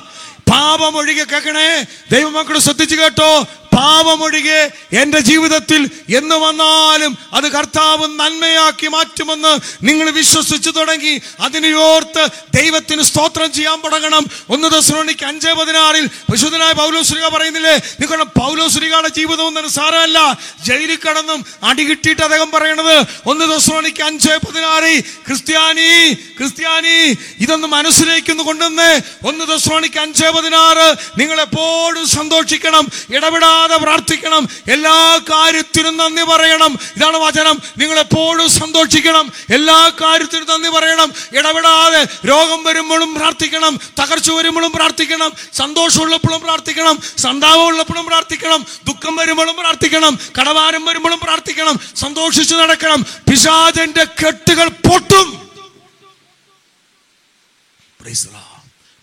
[0.52, 1.86] പാപമൊഴികെ കേൾക്കണേ.
[2.12, 3.48] ദൈവമക്കൾ ശ്രദ്ധിച്ചു കേട്ടോ.
[3.76, 4.72] പാപമൊഴികെ
[5.02, 9.54] എന്റെ ജീവിതത്തിൽ എന്ന് വന്നാലും അത് കർത്താവ് നന്മയാക്കി മാറ്റുമെന്ന്
[9.84, 11.22] നിങ്ങൾ വിശ്വസിച്ചു തുടങ്ങി.
[11.40, 14.26] അതിനെയോർത്ത് ദൈവത്തിന് സ്തോത്രം ചെയ്യാൻ തുടങ്ങണം.
[14.50, 17.76] ഒന്ന് ദശ്രോണിക്ക് അഞ്ച് പതിനാറിൽ വിശുദ്ധനായ പൗലോശ്രീക പറയുന്നില്ലേ?
[18.00, 20.20] നിങ്ങളുടെ പൗലോശ്രീകയുടെ ജീവിതം ഒന്നും സാരമല്ല.
[20.66, 22.96] ജയിലിൽ കടന്നും അടി കിട്ടിയിട്ട് അദ്ദേഹം പറയണത്
[23.26, 30.88] ഒന്ന് ദശ്രോണിക്ക് അഞ്ച് പതിനാറിൽ ക്രിസ്ത്യാനി ക്രിസ്ത്യാനി ഇതൊന്ന് മനസ്സിലേക്കൊന്ന് കൊണ്ടുവന്ന് ഒന്ന് ദശ്രോണിക്ക് അഞ്ച് പതിനാറ്.
[31.18, 32.88] നിങ്ങൾ എപ്പോഴും സന്തോഷിക്കണം
[33.64, 34.48] ഇടപെടാതെ പ്രാർത്ഥിക്കണം.
[34.72, 36.78] എല്ലാ കാര്യത്തിനും നന്ദി പറയണം.
[36.98, 37.60] ഇതാണ് വചനം.
[37.78, 39.32] നിങ്ങൾ എപ്പോഴും സന്തോഷിക്കണം.
[39.54, 41.12] എല്ലാ കാര്യത്തിനും നന്ദി പറയണം.
[41.38, 43.80] ഇടപെടാതെ രോഗം വരുമ്പോഴും പ്രാർത്ഥിക്കണം.
[44.00, 45.32] തകർച്ച വരുമ്പോഴും പ്രാർത്ഥിക്കണം.
[45.54, 47.00] സന്തോഷമുള്ളപ്പോഴും പ്രാർത്ഥിക്കണം.
[47.18, 48.66] സന്താപമുള്ളപ്പോഴും പ്രാർത്ഥിക്കണം.
[48.84, 50.20] ദുഃഖം വരുമ്പോഴും പ്രാർത്ഥിക്കണം.
[50.42, 51.80] കടവാരം വരുമ്പോഴും പ്രാർത്ഥിക്കണം.
[51.96, 53.02] സന്തോഷിച്ചു നടക്കണം.
[53.02, 55.50] പിശാചന്റെ കെട്ടുകൾ പൊട്ടും.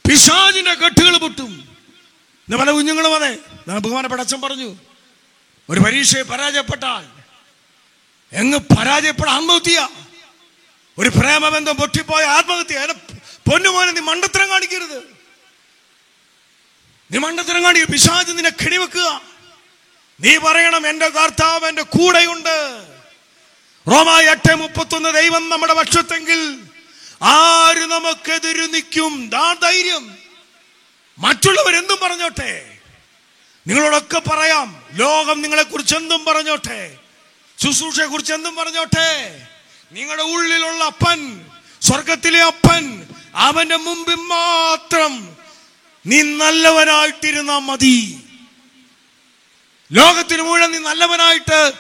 [0.09, 1.71] പിശാചിന്റെ കെട്ടുകൾ പൊട്ടും.
[2.61, 3.37] പല കുഞ്ഞുങ്ങളും അതെ.
[3.71, 4.77] ഞാൻ ബഹുമാനപ്പെട്ട അച്ഛൻ പറഞ്ഞു
[5.71, 7.07] ഒരു പരീക്ഷയെ പരാജയപ്പെട്ടാൽ
[8.33, 9.89] എങ്ങ് പരാജയപ്പെടാൻ ആത്മഹത്യ?
[10.99, 12.79] ഒരു പ്രേമബന്ധം പൊട്ടിപ്പോയ ആത്മഹത്യ?
[12.79, 12.93] അതിനെ
[13.51, 14.99] പൊന്നുമോനെ നീ മണ്ടത്തരം കാണിക്കരുത്.
[17.13, 19.21] നീ മണ്ടത്തരം കാണിക്കുക പിശാജ് നിന്നെ കെടിവെക്കുക
[20.21, 22.87] നീ പറയണം എന്റെ കർത്താവ് എന്റെ കൂടെയുണ്ട്.
[23.91, 26.61] റോമായ എട്ട് മുപ്പത്തൊന്ന് ദൈവം നമ്മുടെ പക്ഷത്തെങ്കിൽ
[27.23, 29.31] ആര് നമുക്കെതിര് നിൽക്കും?
[29.31, 30.19] ദാ ധൈര്യം.
[31.19, 32.70] മറ്റുള്ളവർ എന്തും പറഞ്ഞോട്ടെ.
[33.67, 36.97] നിങ്ങളോടൊക്കെ പറയാം ലോകം നിങ്ങളെ കുറിച്ച് എന്തും പറഞ്ഞോട്ടെ
[37.59, 39.41] ശുശ്രൂഷയെ കുറിച്ച് എന്തും പറഞ്ഞോട്ടെ.
[39.93, 41.47] നിങ്ങളുടെ ഉള്ളിലുള്ള അപ്പൻ
[41.83, 45.37] സ്വർഗത്തിലെ അപ്പൻ അവന്റെ മുമ്പിൽ മാത്രം
[46.07, 48.25] നീ നല്ലവനായിട്ടിരുന്നാ മതി.
[49.93, 51.73] ലോകത്തിന് മുഴുവൻ നീ നല്ലവനായിട്ട്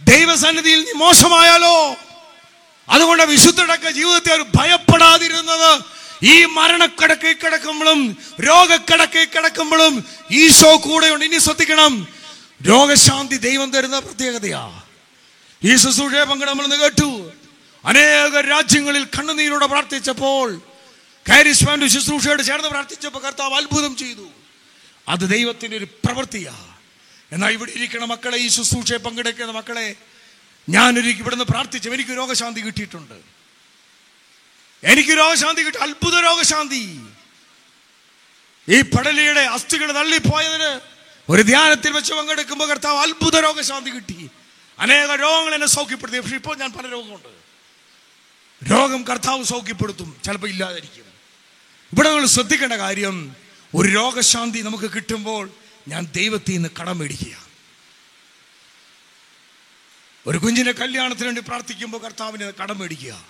[0.00, 1.96] ദൈവസന്നിധിയിൽ നീ മോശമായാലോ?
[2.88, 11.24] അതുകൊണ്ട് വിശുദ്ധടക്ക ജീവിതത്തെ അവർ ഭയപ്പെടാതിരുന്നത് ഈ മരണക്കിടക്കിൽ കിടക്കുമ്പോഴും രോഗക്കിടക്കിൽ കിടക്കുമ്പോഴും ഈശോ കൂടെയുണ്ട്.
[11.24, 12.08] ഇനി ശ്രദ്ധിക്കണം.
[12.68, 14.82] രോഗശാന്തി ദൈവം തരുന്ന പ്രത്യേകതയാ.
[15.64, 17.32] ഈ ശുശ്രൂഷയെ പങ്കെടു നമ്മളെന്ന് കേട്ടു.
[17.84, 20.60] അനേക രാജ്യങ്ങളിൽ കണ്ണുനീരോടെ പ്രാർത്ഥിച്ചപ്പോൾ
[21.28, 24.28] കാരിസ്മാന്റെ ശുശ്രൂഷയോട് ചേർന്ന് പ്രാർത്ഥിച്ചപ്പോൾ കർത്താവ് അത്ഭുതം ചെയ്തു.
[25.08, 26.54] അത് ദൈവത്തിന്റെ ഒരു പ്രവൃത്തിയാ.
[27.32, 29.96] എന്നാൽ ഇവിടെ ഇരിക്കണ മക്കളെ ഈ ശുശ്രൂഷയെ പങ്കെടുക്കുന്ന മക്കളെ
[30.68, 31.90] ഞാനൊരു ഇവിടുന്ന് പ്രാർത്ഥിച്ചു.
[31.90, 33.35] എനിക്ക് രോഗശാന്തി കിട്ടിയിട്ടുണ്ട്.
[34.86, 37.06] എനിക്ക് രോഗശാന്തി കിട്ടി അത്ഭുത രോഗശാന്തി.
[38.68, 40.80] ഈ പടലിയുടെ അസ്ഥികൾ തള്ളിപ്പോയതിന്
[41.28, 44.30] ഒരു ധ്യാനത്തിൽ വെച്ച് പങ്കെടുക്കുമ്പോൾ കർത്താവ് അത്ഭുത രോഗശാന്തി കിട്ടി.
[44.78, 46.18] അനേക രോഗങ്ങൾ എന്നെ സൗഖ്യപ്പെടുത്തി.
[46.18, 47.28] പക്ഷെ ഇപ്പോൾ ഞാൻ പല രോഗമുണ്ട്
[48.70, 50.20] രോഗം കർത്താവ് സൗഖ്യപ്പെടുത്തും.
[50.24, 51.04] ചിലപ്പോൾ ഇല്ലാതിരിക്കും
[51.92, 53.36] ഇവിടെ നമ്മൾ ശ്രദ്ധിക്കേണ്ട കാര്യം
[53.74, 55.50] ഒരു രോഗശാന്തി നമുക്ക് കിട്ടുമ്പോൾ
[55.88, 57.46] ഞാൻ ദൈവത്തിൽ നിന്ന് കടം മേടിക്കുക.
[60.26, 63.24] ഒരു കുഞ്ഞിന്റെ കല്യാണത്തിന് വേണ്ടി പ്രാർത്ഥിക്കുമ്പോൾ കർത്താവിന് കടം മേടിക്കുക.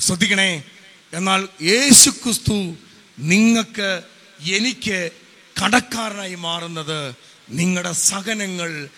[0.00, 0.64] ശ്രദ്ധിക്കണേ
[1.12, 2.76] എന്നാൽ യേശു ക്രിസ്തു
[3.18, 4.02] നിങ്ങൾക്ക്
[4.40, 5.10] എനിക്ക്
[5.64, 7.14] കടക്കാരനായി മാറുന്നത്
[7.50, 8.88] നിങ്ങളുടെ സഹനങ്ങൾ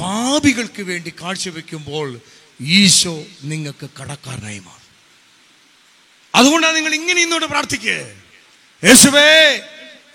[0.00, 2.20] പാപികൾക്ക് വേണ്ടി കാഴ്ചവെക്കുമ്പോൾ
[2.60, 4.88] ഈശോ നിങ്ങൾക്ക് കടക്കാരനായി മാറും.
[6.34, 8.06] അതുകൊണ്ടാണ് നിങ്ങൾ ഇങ്ങനെ ഇന്നോട് പ്രാർത്ഥിക്കുക
[8.84, 9.62] യേശുവേ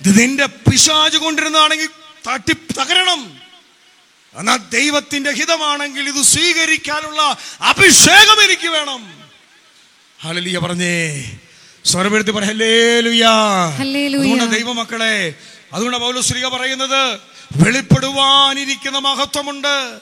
[0.06, 1.90] നിന്റെ പിശാജ് കൊണ്ടിരുന്നതാണെങ്കിൽ
[2.28, 3.42] തട്ടി തകരണം.
[4.36, 9.17] എന്നാൽ ദൈവത്തിന്റെ ഹിതമാണെങ്കിൽ ഇത് സ്വീകരിക്കാനുള്ള അഭിഷേകം എനിക്ക് വേണം.
[10.22, 10.96] ഹല്ലേലൂയ പറഞ്ഞേ.
[11.86, 13.26] സ്വരമെടുത്ത് പറ ഹല്ലേലൂയ.
[13.78, 14.32] ഹല്ലേലൂയ.
[14.32, 15.36] അതുകൊണ്ട് ദൈവമക്കളെ
[15.74, 17.20] അതുകൊണ്ട് പൗലോസ്ലിക പറയുന്നത്
[17.56, 20.00] വെളിപ്പെടുവാനിരിക്കുന്ന മഹത്വമുണ്ട്.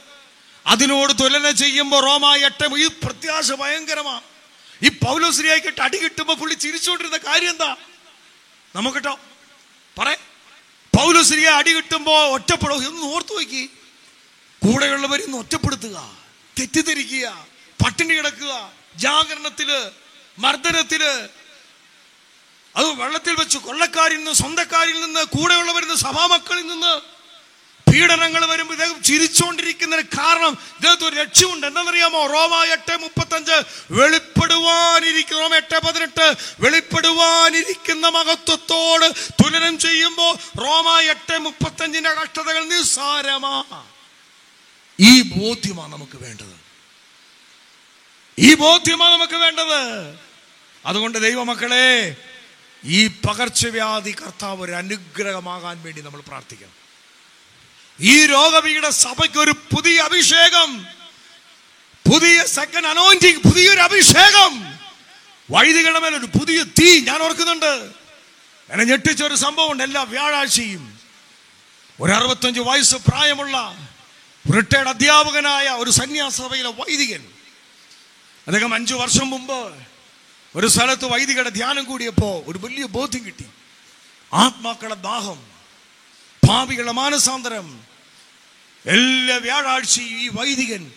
[0.67, 4.21] അതിനോട് തുലന ചെയ്യുമ്പോൾ റോമായി എട്ട് ഈ പ്രത്യാശ ഭയങ്കരമാ.
[4.83, 7.75] ഈ പൗലോസ്ലിയായിക്കിട്ട് അടി കിട്ടുമ്പോൾ പുള്ളി ചിരിച്ചുകൊണ്ടിരുന്ന കാര്യം എന്താ?
[8.75, 9.19] നമുക്കിട്ടോ
[9.99, 10.13] പറ.
[10.97, 13.69] പൗലോസ്ലിയെ അടി കിട്ടുമ്പോ ഒറ്റപ്പെടുക ഒന്ന് ഓർത്തു നോക്കി.
[14.65, 16.17] കൂടെയുള്ളവരെ ഒന്ന് ഒറ്റപ്പെടുത്തുക
[16.59, 17.45] തെറ്റിദ്ധരിക്കുക
[17.85, 19.69] പട്ടിണി കിടക്കുക ജാഗരണത്തിൽ
[20.39, 21.29] മർദ്ദനത്തിൽ
[22.75, 27.15] അത് വെള്ളത്തിൽ വെച്ച് കൊള്ളക്കാരിൽ നിന്ന് സ്വന്തക്കാരിൽ നിന്ന് കൂടെയുള്ളവരിൽ നിന്ന് സഭാമക്കളിൽ നിന്ന്
[27.91, 32.25] പീഡനങ്ങൾ വരുമ്പോൾ ഇദ്ദേഹം ചിരിച്ചുകൊണ്ടിരിക്കുന്നതിന് കാരണം ഇദ്ദേഹത്തിന് ഒരു ലക്ഷ്യമുണ്ട് എന്താണെന്നറിയാമോ?
[32.25, 33.63] റോമ എട്ട് മുപ്പത്തഞ്ച്.
[33.91, 36.35] വെളിപ്പെടുവാനിരിക്കുന്ന റോമ എട്ട് പതിനെട്ട്.
[36.59, 39.13] വെളിപ്പെടുവാനിരിക്കുന്ന മഹത്വത്തോട്
[39.43, 43.83] തുലനം ചെയ്യുമ്പോൾ റോമ എട്ട് മുപ്പത്തഞ്ചിന്റെ കഷ്ടതകൾ നിസ്സാരമാ.
[44.99, 46.65] ഈ ബോധ്യമാണ് നമുക്ക് വേണ്ടത്.
[48.39, 50.24] ഈ ബോധ്യമാണ് നമുക്ക് വേണ്ടത്.
[50.85, 52.15] അതുകൊണ്ട് ദൈവമക്കളെ
[52.83, 56.85] ഈ പകർച്ചവ്യാധി കർത്താവ് ഒരു അനുഗ്രഹമാകാൻ വേണ്ടി നമ്മൾ പ്രാർത്ഥിക്കണം.
[57.99, 60.83] ഈ രോഗപീഠ സഭയ്ക്ക് ഒരു പുതിയ അഭിഷേകം
[62.13, 64.75] പുതിയ സെക്കൻഡ് അനോയിന്റിങ് പുതിയൊരു അഭിഷേകം.
[65.51, 67.91] വൈദികളുടെ ഒരു പുതിയ തീ ഞാൻ ഓർക്കുന്നുണ്ട്.
[68.69, 70.99] എന്നെ ഞെട്ടിച്ച ഒരു സംഭവം ഉണ്ട് എല്ലാ വ്യാഴാഴ്ചയും.
[72.01, 73.87] ഒരു അറുപത്തഞ്ച് വയസ്സ് പ്രായമുള്ള
[74.57, 77.25] റിട്ടയർഡ് അധ്യാപകനായ ഒരു സന്യാസഭയിലെ വൈദികൻ.
[78.47, 79.73] അദ്ദേഹം അഞ്ചു വർഷം മുമ്പ്
[80.55, 83.45] ഒരു സ്ഥലത്ത് വൈദികയുടെ ധ്യാനം കൂടിയപ്പോ ഒരു വലിയ ബോധ്യം കിട്ടി.
[84.33, 85.47] ആത്മാക്കളുടെ ദാഹം
[86.47, 87.83] ഭാവികളുടെ മാനസാന്തരം.
[88.85, 90.91] എല്ലാ വ്യാഴാഴ്ചയും ഈ വൈദികൻ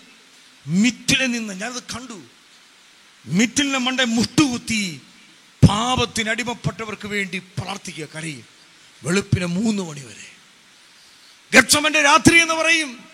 [0.67, 2.23] മിറ്റിലെ നിന്ന് ഞാനത് കണ്ടു.
[3.27, 5.01] മിറ്റിലിനെ മണ്ട മുട്ടുകുത്തി
[5.69, 8.45] പാപത്തിന് അടിമപ്പെട്ടവർക്ക് വേണ്ടി പ്രാർത്ഥിക്കുക കരയും.
[9.05, 10.33] വെളുപ്പിന് മൂന്ന് മണി വരെ.
[12.03, 13.08] രാത്രി എന്ന് പറയും.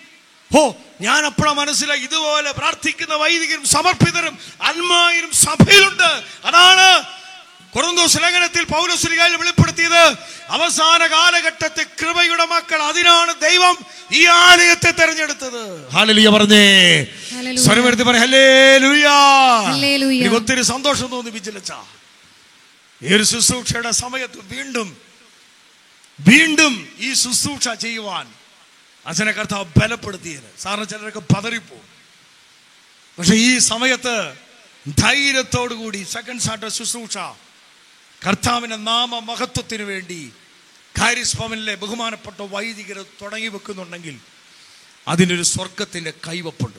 [0.52, 6.22] ഓ ഞാൻ അപ്പോഴാ മനസ്സിലായി ഇതുപോലെ പ്രാർത്ഥിക്കുന്ന വൈദികരും സമർപ്പിതരും അന്മാരും സഭയിലുണ്ട്.
[6.44, 7.04] അതാണ്
[7.74, 10.16] കൊറന്തോസ് ലേഖനത്തിൽ പൗലശ്രീകാരി വെളിപ്പെടുത്തിയത്.
[10.48, 13.76] അവസാന കാലഘട്ടത്തെ കൃപയുടെ മക്കൾ അതിനാണ് ദൈവം
[14.12, 15.90] ഈ ആലയത്തെ തെരഞ്ഞെടുത്തത്.
[15.90, 17.06] ഹാലലിയ പറഞ്ഞേ.
[17.56, 19.16] സ്വരമെടുത്ത് പറ ഹല്ലേലൂയാ.
[19.70, 20.18] ഹല്ലേലൂയ.
[20.20, 21.72] എനിക്ക് ഒത്തിരി സന്തോഷം തോന്നി വിജിലച്ച.
[23.02, 24.96] ഈ ഒരു ശുശ്രൂഷയുടെ സമയത്ത് വീണ്ടും
[26.20, 28.26] വീണ്ടും ഈ ശുശ്രൂഷ ചെയ്യുവാൻ
[29.06, 31.86] അച്ഛനെ കർത്താവ് ബലപ്പെടുത്തിയത് സാറിന് ചിലരൊക്കെ പതറിപ്പോവും
[33.18, 34.34] പക്ഷെ ഈ സമയത്ത്
[34.98, 37.18] ധൈര്യത്തോടു കൂടി സെക്കൻഡ് സാറ്റ ശുശ്രൂഷ
[38.26, 40.32] കർത്താവിന്റെ നാമ മഹത്വത്തിന് വേണ്ടി
[41.00, 44.18] കാരിസ് ഭവനിലെ ബഹുമാനപ്പെട്ട വൈദികർ തുടങ്ങി വെക്കുന്നുണ്ടെങ്കിൽ
[45.08, 46.78] അതിനൊരു സ്വർഗത്തിന്റെ കൈവപ്പുണ്ട്.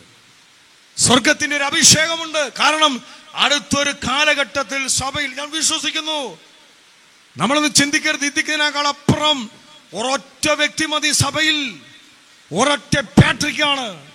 [0.98, 2.54] സ്വർഗത്തിന്റെ ഒരു അഭിഷേകമുണ്ട്.
[2.54, 3.02] കാരണം
[3.34, 6.40] അടുത്തൊരു കാലഘട്ടത്തിൽ സഭയിൽ ഞാൻ വിശ്വസിക്കുന്നു
[7.38, 9.50] നമ്മളൊന്ന് ചിന്തിക്കരുത് ഇന്ത്യക്കതിനേക്കാൾ അപ്പുറം
[9.94, 11.80] ഒരൊറ്റ വ്യക്തി മതി സഭയിൽ.
[12.54, 14.12] ഒരൊറ്റ പാട്രിക്കാണ്.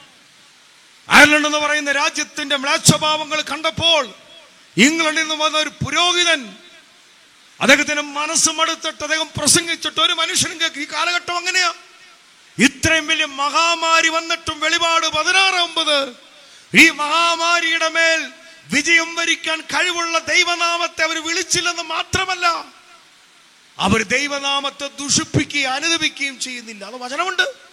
[1.09, 4.15] അയർലൻഡ് എന്ന് പറയുന്ന രാജ്യത്തിന്റെ മ്ലാച്ഛഭാവങ്ങൾ കണ്ടപ്പോൾ
[4.77, 6.57] ഇംഗ്ലണ്ടിൽ നിന്ന് വന്ന ഒരു പുരോഹിതൻ
[7.61, 11.73] അദ്ദേഹത്തിന് മനസ്സ് മടുത്തിട്ട് അദ്ദേഹം പ്രസംഗിച്ചിട്ട് ഒരു മനുഷ്യനും ഈ കാലഘട്ടം അങ്ങനെയാ.
[12.59, 16.17] ഇത്രയും വലിയ മഹാമാരി വന്നിട്ടും വെളിപാട് പതിനാറ് ഒമ്പത്.
[16.77, 18.31] ഈ മഹാമാരിയുടെ മേൽ
[18.73, 22.65] വിജയം വരിക്കാൻ കഴിവുള്ള ദൈവനാമത്തെ അവർ വിളിച്ചില്ലെന്ന് മാത്രമല്ല
[23.79, 26.85] അവർ ദൈവനാമത്തെ ദുഷിപ്പിക്കുകയും അനുദപിക്കുകയും ചെയ്യുന്നില്ല.
[26.85, 27.70] അത് വചനമുണ്ട്.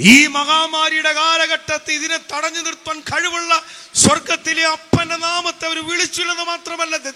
[0.00, 3.62] ഈ മഹാമാരിയുടെ കാലഘട്ടത്തിൽ ഇതിനെ തടഞ്ഞു നിർത്താൻ കഴിവുള്ള
[3.94, 7.14] സ്വർഗത്തിലെ അപ്പന്റെ നാമത്തെ അവർ വിളിച്ചില്ലെന്ന് മാത്രമല്ല ഇത്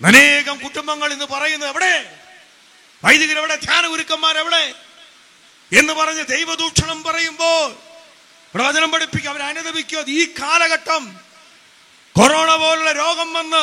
[0.00, 2.18] അനേകം കുടുംബങ്ങൾ ഇന്ന് പറയുന്നത് എവിടെ?
[3.04, 3.56] വൈദികർ എവിടെ?
[3.56, 4.74] ധ്യാന ഗുരുക്കന്മാരെവിടെ
[5.72, 7.68] എന്ന് പറഞ്ഞ് ദൈവദൂഷണം പറയുമ്പോൾ
[8.54, 10.04] പ്രവചനം വചനം പഠിപ്പിക്കുക അവർ അനുദപിക്കുക.
[10.08, 11.20] ഈ കാലഘട്ടം
[12.16, 13.62] കൊറോണ പോലുള്ള രോഗം വന്ന്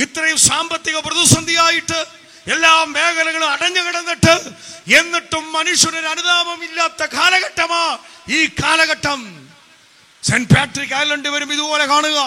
[0.00, 2.17] ഇത്രയും സാമ്പത്തിക പ്രതിസന്ധിയായിട്ട്
[2.54, 4.34] എല്ലാ മേഖലകളും അടഞ്ഞു കിടന്നിട്ട്
[4.98, 7.82] എന്നിട്ടും മനുഷ്യനൊരു അനുതാപമില്ലാത്ത കാലഘട്ടമാ
[8.36, 9.20] ഈ കാലഘട്ടം.
[10.22, 12.20] സെന്റ് പാട്രിക് ഐലൻഡ് വരും ഇതുപോലെ കാണുക.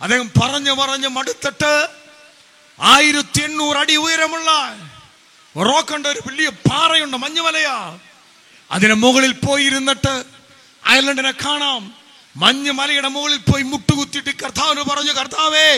[0.00, 1.72] അദ്ദേഹം പറഞ്ഞു പറഞ്ഞു മടുത്തിട്ട്
[2.78, 4.50] ആയിരത്തി എണ്ണൂറ് അടി ഉയരമുള്ള
[5.56, 7.76] റോക്കണ്ട ഒരു വലിയ പാറയുണ്ട് മഞ്ഞുമലയാ.
[8.70, 10.14] അതിന് മുകളിൽ പോയിരുന്നിട്ട്
[10.84, 11.82] അയർലൻഡിനെ കാണാം.
[12.36, 15.68] മഞ്ഞുമലയുടെ മുകളിൽ പോയി മുട്ടുകുത്തിയിട്ട് കർത്താവിന് പറഞ്ഞു കർത്താവേ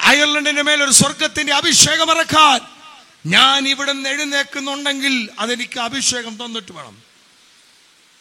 [0.00, 2.60] അയർലൻഡിന്റെ മേൽ ഒരു സ്വർഗത്തിന്റെ അഭിഷേകം ഇറക്കാൻ
[3.26, 7.02] ഞാൻ ഇവിടെ നിന്ന് എഴുന്നേക്കുന്നുണ്ടെങ്കിൽ അതെനിക്ക് അഭിഷേകം തന്നിട്ട് വേണം.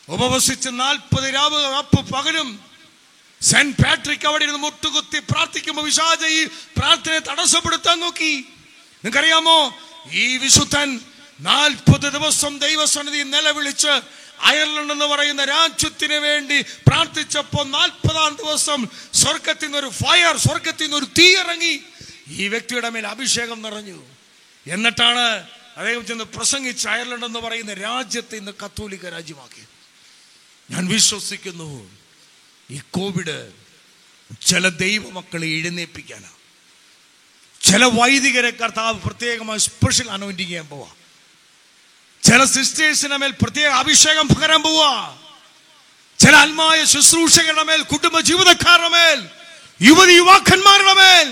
[0.10, 2.60] ഉപവസിച്ച് നാൽപ്പത് രാവ് അപ്പ് പകലും
[3.42, 8.34] സെന്റ് പാട്രിക് അവിടെ ഇരുന്ന് മുട്ടുകുത്തി പ്രാർത്ഥിക്കുമ്പോൾ വിശാജ ഈ പ്രാർത്ഥനയെ തടസ്സപ്പെടുത്താൻ നോക്കി.
[9.04, 9.74] നിങ്ങൾക്കറിയാമോ?
[10.12, 11.00] ഈ വിശുദ്ധൻ
[11.40, 14.02] നാൽപ്പത് ദിവസം ദൈവസന്നിധി നിലവിളിച്ച്
[14.42, 21.06] അയർലൻഡ് എന്ന് പറയുന്ന രാജ്യത്തിന് വേണ്ടി പ്രാർത്ഥിച്ചപ്പോൾ നാൽപ്പതാം ദിവസം സ്വർഗത്തിൽ നിന്ന് ഒരു ഫയർ സ്വർഗത്തിൽ നിന്ന് ഒരു
[21.06, 21.84] തീ ഇറങ്ങി
[22.28, 24.08] ഈ വ്യക്തിയുടെ മേൽ അഭിഷേകം നിറഞ്ഞു.
[24.68, 29.64] എന്നിട്ടാണ് അദ്ദേഹം ചെന്ന് പ്രസംഗിച്ച് അയർലൻഡ് എന്ന് പറയുന്ന രാജ്യത്തെ ഇന്ന് കത്തോലിക്ക രാജ്യമാക്കി.
[30.72, 31.90] ഞാൻ വിശ്വസിക്കുന്നു
[32.70, 33.52] ഈ കോവിഡ്
[34.46, 36.38] ചില ദൈവമക്കളെ എഴുന്നേൽപ്പിക്കാനാണ്
[37.62, 40.92] ചില വൈദികരെ കർത്താവ് പ്രത്യേകമായി സ്പെഷ്യൽ അനോയിന്റിങ് ചെയ്യാൻ പോവാ.
[42.24, 44.92] ചില സിസ്റ്റേഴ്സിന്റെ മേൽ പ്രത്യേക അഭിഷേകം പകരാൻ പോവാ
[46.20, 49.20] ചില ആത്മായ ശുശ്രൂഷകരുടെ മേൽ കുടുംബ ജീവിതക്കാരുടെ മേൽ
[49.80, 51.28] യുവതി യുവാക്കന്മാരുടെ മേൽ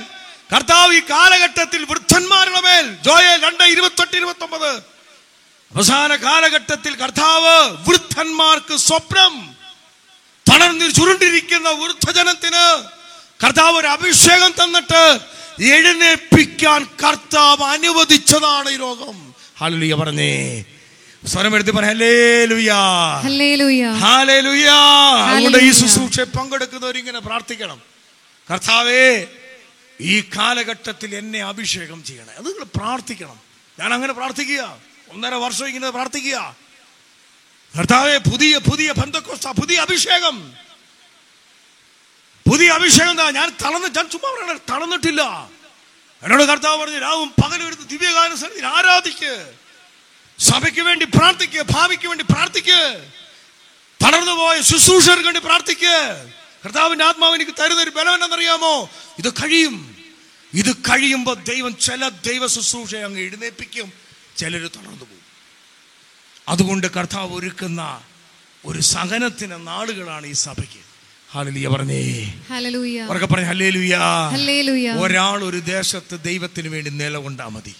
[0.53, 4.71] കർത്താവ് ഈ കാലഘട്ടത്തിൽ വൃദ്ധന്മാരുടെ മേൽ ജോയൽ രണ്ട് ഇരുപത്തെട്ട് ഇരുപത്തി ഒമ്പത്
[5.71, 7.55] അവസാന കാലഘട്ടത്തിൽ കർത്താവ്
[7.87, 9.33] വൃദ്ധന്മാർക്ക് സ്വപ്നം
[10.45, 12.65] തളർന്ന് ചുരുണ്ടിരിക്കുന്ന വൃദ്ധജനത്തിന്
[13.43, 15.03] കർത്താവ് ഒരു അഭിഷേകം തന്നിട്ട്
[15.73, 19.15] എഴുന്നേൽപ്പിക്കാൻ കർത്താവ് അനുവദിച്ചതാണ് ഈ രോഗം.
[19.57, 20.31] ഹലിയ പറഞ്ഞേ.
[21.25, 23.85] സ്വരം എടുത്ത് പറ ഹലേ ലുയാ ഹല്ലേലൂയ.
[23.87, 24.75] ഹാലേലുയാ.
[25.29, 25.71] അതുകൊണ്ട് ഈ ഹല്ലേലൂയ.
[25.71, 27.81] ശുശ്രൂഷ പങ്കെടുക്കുന്നവരിങ്ങനെ പ്രാർത്ഥിക്കണം.
[28.51, 29.27] കർത്താവേ
[30.01, 32.33] ഈ കാലഘട്ടത്തിൽ എന്നെ അഭിഷേകം ചെയ്യണേ.
[32.33, 33.39] അത് നിങ്ങൾ പ്രാർത്ഥിക്കണം.
[33.79, 34.77] ഞാൻ അങ്ങനെ പ്രാർത്ഥിക്കുക.
[35.09, 36.55] ഒന്നര വർഷം ഇങ്ങനെ പ്രാർത്ഥിക്കുക.
[37.77, 40.53] കർത്താവെ പുതിയ പുതിയ ബന്ധക്കോസ്ത പുതിയ അഭിഷേകം.
[42.49, 43.31] പുതിയ അഭിഷേകം എന്താ?
[43.31, 45.49] ഞാൻ തളർന്ന് ഞാൻ ചുമ്മാ പറയണ തളർന്നിട്ടില്ല.
[46.23, 49.66] എന്നോട് കർത്താവ് പറഞ്ഞു രാവും പകലും എടുത്ത് ദിവ്യകാല സന്നിധി ആരാധിക്ക്.
[50.39, 53.07] സഭയ്ക്ക് വേണ്ടി പ്രാർത്ഥിക്കുക ഭാവിക്ക് വേണ്ടി പ്രാർത്ഥിക്ക്.
[54.05, 56.27] തളർന്നു പോയ ശുശ്രൂഷകർക്ക് വേണ്ടി പ്രാർത്ഥിക്ക്.
[56.65, 59.97] കർത്താവിന്റെ ആത്മാവ് എനിക്ക് തരുന്ന ഒരു ബലം എന്നറിയാമോ ഇത് കഴിയും.
[60.53, 63.93] ഇത് കഴിയുമ്പോൾ ദൈവം ചില ദൈവ ശുശ്രൂഷ അങ്ങ് എഴുന്നേപ്പിക്കും
[64.37, 65.23] ചിലർ തളർന്നു പോകും
[66.49, 68.01] അതുകൊണ്ട് കർത്താവ് ഒരുക്കുന്ന
[68.65, 70.81] ഒരു സഹനത്തിന് നാളുകളാണ് ഈ സഭയ്ക്ക്.
[71.31, 72.33] ഹാലലിയ പറഞ്ഞേ.
[73.29, 73.47] പറഞ്ഞ
[75.01, 77.75] ഒരാൾ ഒരു ദേശത്ത് ദൈവത്തിന് വേണ്ടി നിലകൊണ്ടാ മതി.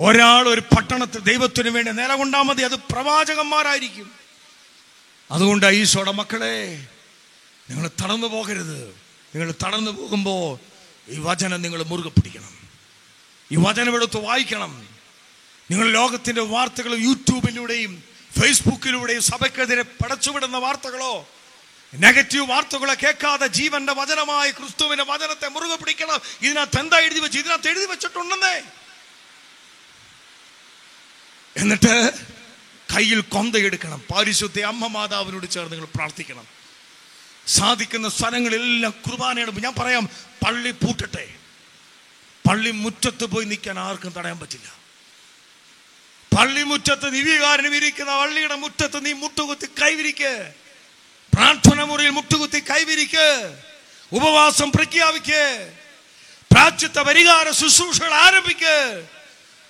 [0.00, 4.12] ഒരാൾ ഒരു പട്ടണത്തിൽ ദൈവത്തിന് വേണ്ടി നിലകൊണ്ടാൽ മതി അത് പ്രവാചകന്മാരായിരിക്കും.
[5.30, 6.86] അതുകൊണ്ട് ഈശോയുടെ മക്കളെ
[7.70, 8.88] നിങ്ങൾ തടന്നു പോകരുത്.
[9.34, 10.58] നിങ്ങൾ തടന്നു പോകുമ്പോൾ
[11.08, 12.68] ഈ വചനം നിങ്ങൾ മുറുകെ പിടിക്കണം.
[13.52, 14.88] ഈ വചനം എടുത്ത് വായിക്കണം.
[15.70, 18.02] നിങ്ങൾ ലോകത്തിന്റെ വാർത്തകൾ യൂട്യൂബിലൂടെയും
[18.40, 21.28] ഫേസ്ബുക്കിലൂടെയും സഭയ്ക്കെതിരെ പടച്ചുവിടുന്ന വാർത്തകളോ
[21.94, 26.20] നെഗറ്റീവ് വാർത്തകളെ കേൾക്കാതെ ജീവന്റെ വചനമായ ക്രിസ്തുവിന്റെ വചനത്തെ മുറുകെ പിടിക്കണം.
[26.42, 28.62] ഇതിനകത്ത് എന്താ എഴുതി വെച്ച് ഇതിനകത്ത് എഴുതി വെച്ചിട്ടുണ്ടെന്നേ.
[31.60, 32.14] എന്നിട്ട്
[32.96, 36.46] കയ്യിൽ കൊന്ത എടുക്കണം പാരിശുദ്ധ അമ്മ മാതാവിനോട് ചേർന്ന് നിങ്ങൾ പ്രാർത്ഥിക്കണം.
[37.46, 40.08] സാധിക്കുന്ന സ്ഥലങ്ങളെല്ലാം കുർബാനയുടെ ഞാൻ പറയാം
[40.44, 41.34] പള്ളി പൂട്ടട്ടെ.
[42.48, 44.80] പള്ളി മുറ്റത്ത് പോയി നിൽക്കാൻ ആർക്കും തടയാൻ പറ്റില്ല.
[46.36, 50.54] പള്ളിമുറ്റത്ത് മുറ്റത്ത് ദിവ്യകാരനും ഇരിക്കുന്ന പള്ളിയുടെ മുറ്റത്ത് നീ മുട്ടുകുത്തി കൈവിരിക്ക്.
[51.34, 53.58] പ്രാർത്ഥന മുറിയിൽ മുട്ടുകുത്തി കൈവിരിക്ക്.
[54.12, 55.72] ഉപവാസം പ്രഖ്യാപിക്ക്.
[56.52, 59.04] പ്രാച്യത്തെ പരിഹാര ശുശ്രൂഷകൾ ആരംഭിക്ക്.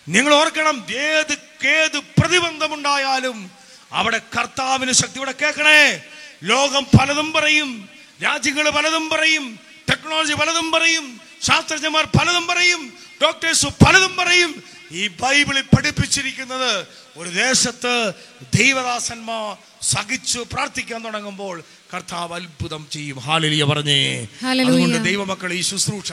[0.08, 3.50] നിങ്ങൾ ഓർക്കണം ഏത് ഏത് പ്രതിബന്ധമുണ്ടായാലും
[3.92, 6.02] അവിടെ കർത്താവിന് ശക്തി ഇവിടെ കേൾക്കണേ.
[6.42, 7.88] ലോകം പലതും പറയും
[8.22, 9.58] രാജ്യങ്ങൾ പലതും പറയും
[9.90, 14.62] ടെക്നോളജി പലതും പറയും ശാസ്ത്രജ്ഞന്മാർ പലതും പറയും ഡോക്ടേഴ്സ് പലതും പറയും.
[14.92, 16.86] ഈ ബൈബിളിൽ പഠിപ്പിച്ചിരിക്കുന്നത്
[17.16, 18.12] ഒരു ദേശത്ത്
[18.56, 23.18] ദൈവദാസന്മാർ സഹിച്ചു പ്രാർത്ഥിക്കാൻ തുടങ്ങുമ്പോൾ കർത്താവ് അത്ഭുതം ചെയ്യും.
[23.18, 24.28] ഹാലിലിയ പറഞ്ഞേ.
[24.66, 26.12] അതുകൊണ്ട് ദൈവമക്കൾ ഈ ശുശ്രൂഷ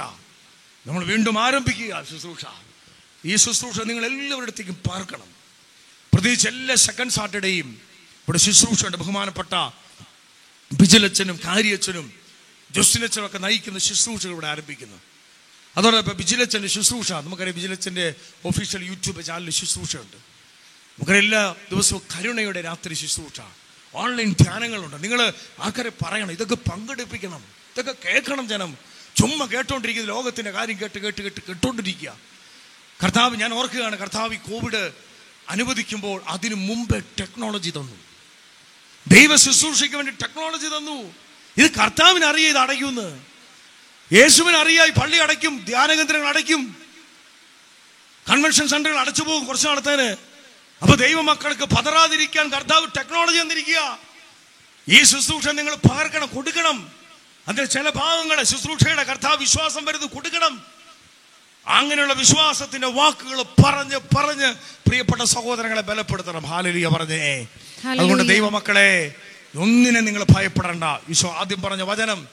[0.87, 2.03] നമ്മൾ വീണ്ടും ആരംഭിക്കുക.
[2.11, 2.45] ശുശ്രൂഷ.
[3.25, 5.36] ഈ ശുശ്രൂഷ നിങ്ങൾ എല്ലാവരുടെ പാർക്കണം.
[6.17, 8.97] പ്രത്യേകിച്ച് എല്ലാ സെക്കൻഡ് സാറ്റർഡേയും ഇവിടെ ശുശ്രൂഷയുണ്ട്.
[8.97, 9.69] ബഹുമാനപ്പെട്ട
[10.73, 12.13] ബിജിലച്ചനും കാരിയച്ചനും
[12.71, 14.97] ജോസിനച്ചനും ഒക്കെ നയിക്കുന്ന ശുശ്രൂഷകൾ ഇവിടെ ആരംഭിക്കുന്നു.
[15.77, 18.15] അതോടൊപ്പം ബിജിലച്ചന്റെ ശുശ്രൂഷ നമുക്കറിയാം ബിജിലച്ചന്റെ
[18.45, 20.15] ഒഫീഷ്യൽ യൂട്യൂബ് ചാനലിൽ ശുശ്രൂഷയുണ്ട്.
[20.15, 23.41] നമുക്കറിയാം എല്ലാ ദിവസവും കരുണയുടെ രാത്രി ശുശ്രൂഷ.
[23.95, 25.03] ഓൺലൈൻ ധ്യാനങ്ങളുണ്ട്.
[25.03, 27.43] നിങ്ങൾ ആൾക്കാരെ പറയണം ഇതൊക്കെ പങ്കെടുപ്പിക്കണം
[27.77, 28.77] ഇതൊക്കെ കേൾക്കണം ജനം.
[29.15, 32.17] ചുമ്മാ കേട്ടോണ്ടിരിക്കുന്നത് ലോകത്തിന്റെ കാര്യം കേട്ട് കേട്ട് കേട്ട് കേട്ടോണ്ടിരിക്കുക.
[33.03, 35.06] കർത്താവ് ഞാൻ ഓർക്കുകയാണ് കർത്താവ് ഈ കോവിഡ്
[35.49, 37.97] അനുവദിക്കുമ്പോൾ അതിനു മുമ്പ് ടെക്നോളജി തന്നു.
[39.07, 41.15] ദൈവ ശുശ്രൂഷയ്ക്ക് വേണ്ടി ടെക്നോളജി തന്നു.
[41.57, 43.19] ഇത് കർത്താവിന് അറിയാം ഇത് അടയ്ക്കുമെന്ന്.
[44.13, 46.77] യേശുവിന് അറിയായി പള്ളി അടയ്ക്കും ധ്യാനകേന്ദ്രങ്ങൾ അടയ്ക്കും.
[48.31, 50.17] കൺവെൻഷൻ സെന്ററുകൾ അടച്ചു പോകും കുറച്ച് നാളത്തേന്.
[50.81, 53.99] അപ്പൊ ദൈവമക്കൾക്ക് പതറാതിരിക്കാൻ കർത്താവ് ടെക്നോളജി തന്നിരിക്കുക.
[54.89, 56.91] ഈ ശുശ്രൂഷ നിങ്ങൾ പകർക്കണം കൊടുക്കണം.
[57.47, 60.76] അതിന്റെ ചില ഭാഗങ്ങളെ ശുശ്രൂഷയുടെ കർത്താവ് വിശ്വാസം വരുന്നത് കൊടുക്കണം.
[61.67, 64.53] അങ്ങനെയുള്ള വിശ്വാസത്തിന്റെ വാക്കുകൾ പറഞ്ഞ് പറഞ്ഞ്
[64.87, 66.45] പ്രിയപ്പെട്ട സഹോദരങ്ങളെ ബലപ്പെടുത്തണം.
[66.45, 67.47] ഹാലലിയ പറഞ്ഞേ.
[67.89, 69.15] അതുകൊണ്ട് ദൈവമക്കളെ
[69.57, 70.83] ഒന്നിനെ നിങ്ങൾ ഭയപ്പെടണ്ട.
[70.83, 72.27] വിശ്വ ആദ്യം പറഞ്ഞ വചനം.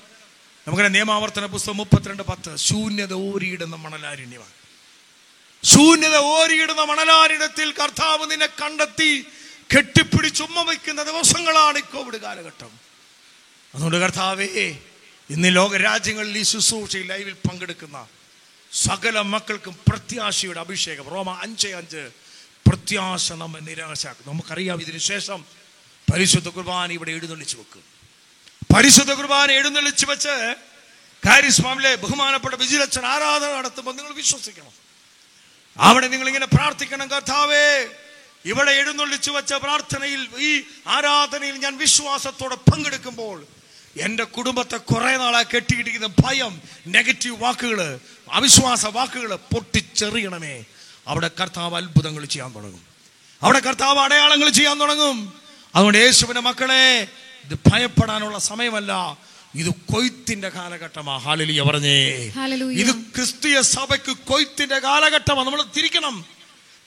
[0.66, 2.56] നമുക്കറിയാം നിയമാവർത്തന പുസ്തകം മുപ്പത്തിരണ്ട് പത്ത്.
[2.56, 4.50] ശൂന്യത ഓരിയിടുന്ന മണലാരണ്യമാണ്.
[5.64, 9.26] ശൂന്യത ഓരിയിടുന്ന മണലാരിടത്തിൽ കർത്താവ് നിന്നെ കണ്ടെത്തി
[9.76, 12.70] കെട്ടിപ്പിടിച്ചുമ്മ വയ്ക്കുന്ന ദിവസങ്ങളാണ് ഈ കോവിഡ് കാലഘട്ടം.
[13.74, 14.76] അതുകൊണ്ട് കർത്താവേ
[15.30, 18.06] ഇന്ന് ലോകരാജ്യങ്ങളിൽ ഈ ശുശ്രൂഷയിൽ ലൈവിൽ പങ്കെടുക്കുന്ന
[18.74, 21.08] സകല മക്കൾക്കും പ്രത്യാശയുടെ അഭിഷേകം.
[21.08, 22.10] റോമ അഞ്ച് അഞ്ച്.
[22.68, 25.44] പ്രത്യാശ നമ്മെ നിരാശാക്കും നമുക്കറിയാം ഇതിനു ശേഷം
[26.12, 27.82] പരിശുദ്ധ കുർബാന ഇവിടെ എഴുന്നള്ളിച്ചു വെക്കും.
[28.74, 30.34] പരിശുദ്ധ കുർബാന എഴുന്നള്ളിച്ചു വെച്ച്
[31.26, 34.72] കാരിസ്മാമിലെ ബഹുമാനപ്പെട്ട വിജിലച്ചൻ ആരാധന നടത്തുമ്പോൾ നിങ്ങൾ വിശ്വസിക്കണം.
[35.78, 37.86] അവിടെ നിങ്ങൾ ഇങ്ങനെ പ്രാർത്ഥിക്കണം കർത്താവേ
[38.44, 43.46] ഇവിടെ എഴുന്നള്ളിച്ചു വെച്ച പ്രാർത്ഥനയിൽ ഈ ആരാധനയിൽ ഞാൻ വിശ്വാസത്തോടെ പങ്കെടുക്കുമ്പോൾ
[44.00, 48.00] എന്റെ കുടുംബത്തെ കുറേ നാളായി കെട്ടിയിട്ടിരിക്കുന്ന ഭയം നെഗറ്റീവ് വാക്കുകൾ
[48.32, 50.64] അവിശ്വാസ വാക്കുകൾ പൊട്ടിച്ചെറിയണമേ.
[51.08, 52.80] അവിടെ കർത്താവ് അത്ഭുതങ്ങൾ ചെയ്യാൻ തുടങ്ങും.
[53.42, 55.32] അവിടെ കർത്താവ് അടയാളങ്ങൾ ചെയ്യാൻ തുടങ്ങും.
[55.74, 57.08] അതുകൊണ്ട് യേശുവിന്റെ മക്കളെ
[57.44, 59.18] ഇത് ഭയപ്പെടാനുള്ള സമയമല്ല.
[59.54, 61.16] ഇത് കൊയ്ത്തിന്റെ കാലഘട്ടമാ.
[61.16, 62.30] ഹാലലിയ പറഞ്ഞേ.
[62.72, 66.24] ഇത് ക്രിസ്തീയ സഭയ്ക്ക് കൊയ്ത്തിന്റെ കാലഘട്ടമാണ് നമ്മൾ തിരിക്കണം.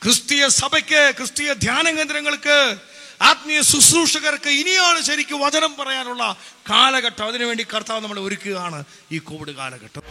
[0.04, 2.78] ക്രിസ്തീയ സഭയ്ക്ക് ക്രിസ്തീയ ധ്യാന കേന്ദ്രങ്ങൾക്ക്
[3.22, 6.38] ആത്മീയ ശുശ്രൂഷകർക്ക് ഇനിയാണ് ശരിക്കും വചനം പറയാനുള്ള
[6.70, 7.28] കാലഘട്ടം.
[7.28, 10.02] അതിനുവേണ്ടി കർത്താവ് നമ്മൾ ഒരുക്കുകയാണ് ഈ കോവിഡ് കാലഘട്ടം.